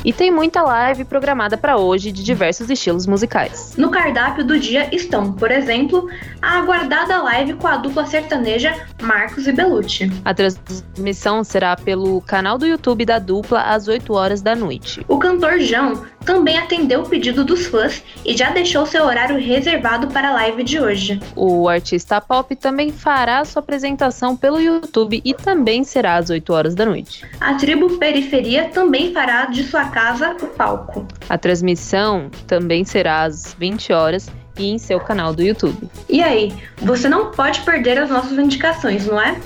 E 0.06 0.12
tem 0.12 0.30
muita 0.30 0.62
live 0.62 1.04
programada 1.04 1.58
para 1.58 1.76
hoje 1.76 2.12
de 2.12 2.22
diversos 2.22 2.70
estilos 2.70 3.08
musicais. 3.08 3.74
No 3.76 3.90
cardápio 3.90 4.44
do 4.44 4.56
dia 4.56 4.88
estão, 4.94 5.32
por 5.32 5.50
exemplo, 5.50 6.08
a 6.40 6.58
aguardada 6.58 7.20
live 7.22 7.54
com 7.54 7.66
a 7.66 7.76
dupla 7.76 8.06
sertaneja 8.06 8.72
Marcos 9.02 9.48
e 9.48 9.52
Belucci. 9.52 10.08
A 10.24 10.32
transmissão 10.32 11.42
será 11.42 11.74
pelo 11.74 12.20
canal 12.20 12.56
do 12.56 12.64
YouTube 12.64 13.04
da 13.04 13.18
dupla 13.18 13.62
às 13.62 13.88
8 13.88 14.12
horas 14.12 14.40
da 14.40 14.54
noite. 14.54 15.04
O 15.08 15.18
cantor 15.18 15.58
João 15.58 16.00
também 16.26 16.58
atendeu 16.58 17.02
o 17.02 17.08
pedido 17.08 17.44
dos 17.44 17.66
fãs 17.66 18.02
e 18.24 18.36
já 18.36 18.50
deixou 18.50 18.84
seu 18.84 19.04
horário 19.04 19.38
reservado 19.38 20.08
para 20.08 20.30
a 20.30 20.32
live 20.32 20.64
de 20.64 20.80
hoje. 20.80 21.20
O 21.36 21.68
artista 21.68 22.20
pop 22.20 22.54
também 22.56 22.90
fará 22.90 23.44
sua 23.44 23.60
apresentação 23.60 24.36
pelo 24.36 24.60
YouTube 24.60 25.22
e 25.24 25.32
também 25.32 25.84
será 25.84 26.16
às 26.16 26.28
8 26.28 26.52
horas 26.52 26.74
da 26.74 26.84
noite. 26.84 27.24
A 27.40 27.54
tribo 27.54 27.96
Periferia 27.98 28.68
também 28.68 29.12
fará 29.12 29.46
de 29.46 29.62
sua 29.62 29.84
casa 29.86 30.36
o 30.42 30.46
palco. 30.48 31.06
A 31.28 31.38
transmissão 31.38 32.28
também 32.46 32.84
será 32.84 33.22
às 33.22 33.54
20 33.54 33.92
horas 33.92 34.28
e 34.58 34.70
em 34.70 34.78
seu 34.78 34.98
canal 34.98 35.32
do 35.32 35.42
YouTube. 35.42 35.88
E 36.08 36.22
aí, 36.22 36.52
você 36.78 37.08
não 37.08 37.30
pode 37.30 37.60
perder 37.60 37.98
as 37.98 38.10
nossas 38.10 38.36
indicações, 38.38 39.06
não 39.06 39.20
é? 39.20 39.38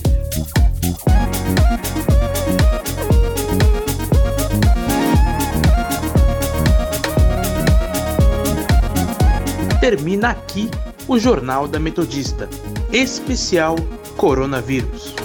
Termina 9.79 10.29
aqui 10.29 10.67
o 11.07 11.19
Jornal 11.19 11.67
da 11.67 11.79
Metodista, 11.79 12.49
especial 12.91 13.75
coronavírus. 14.21 15.20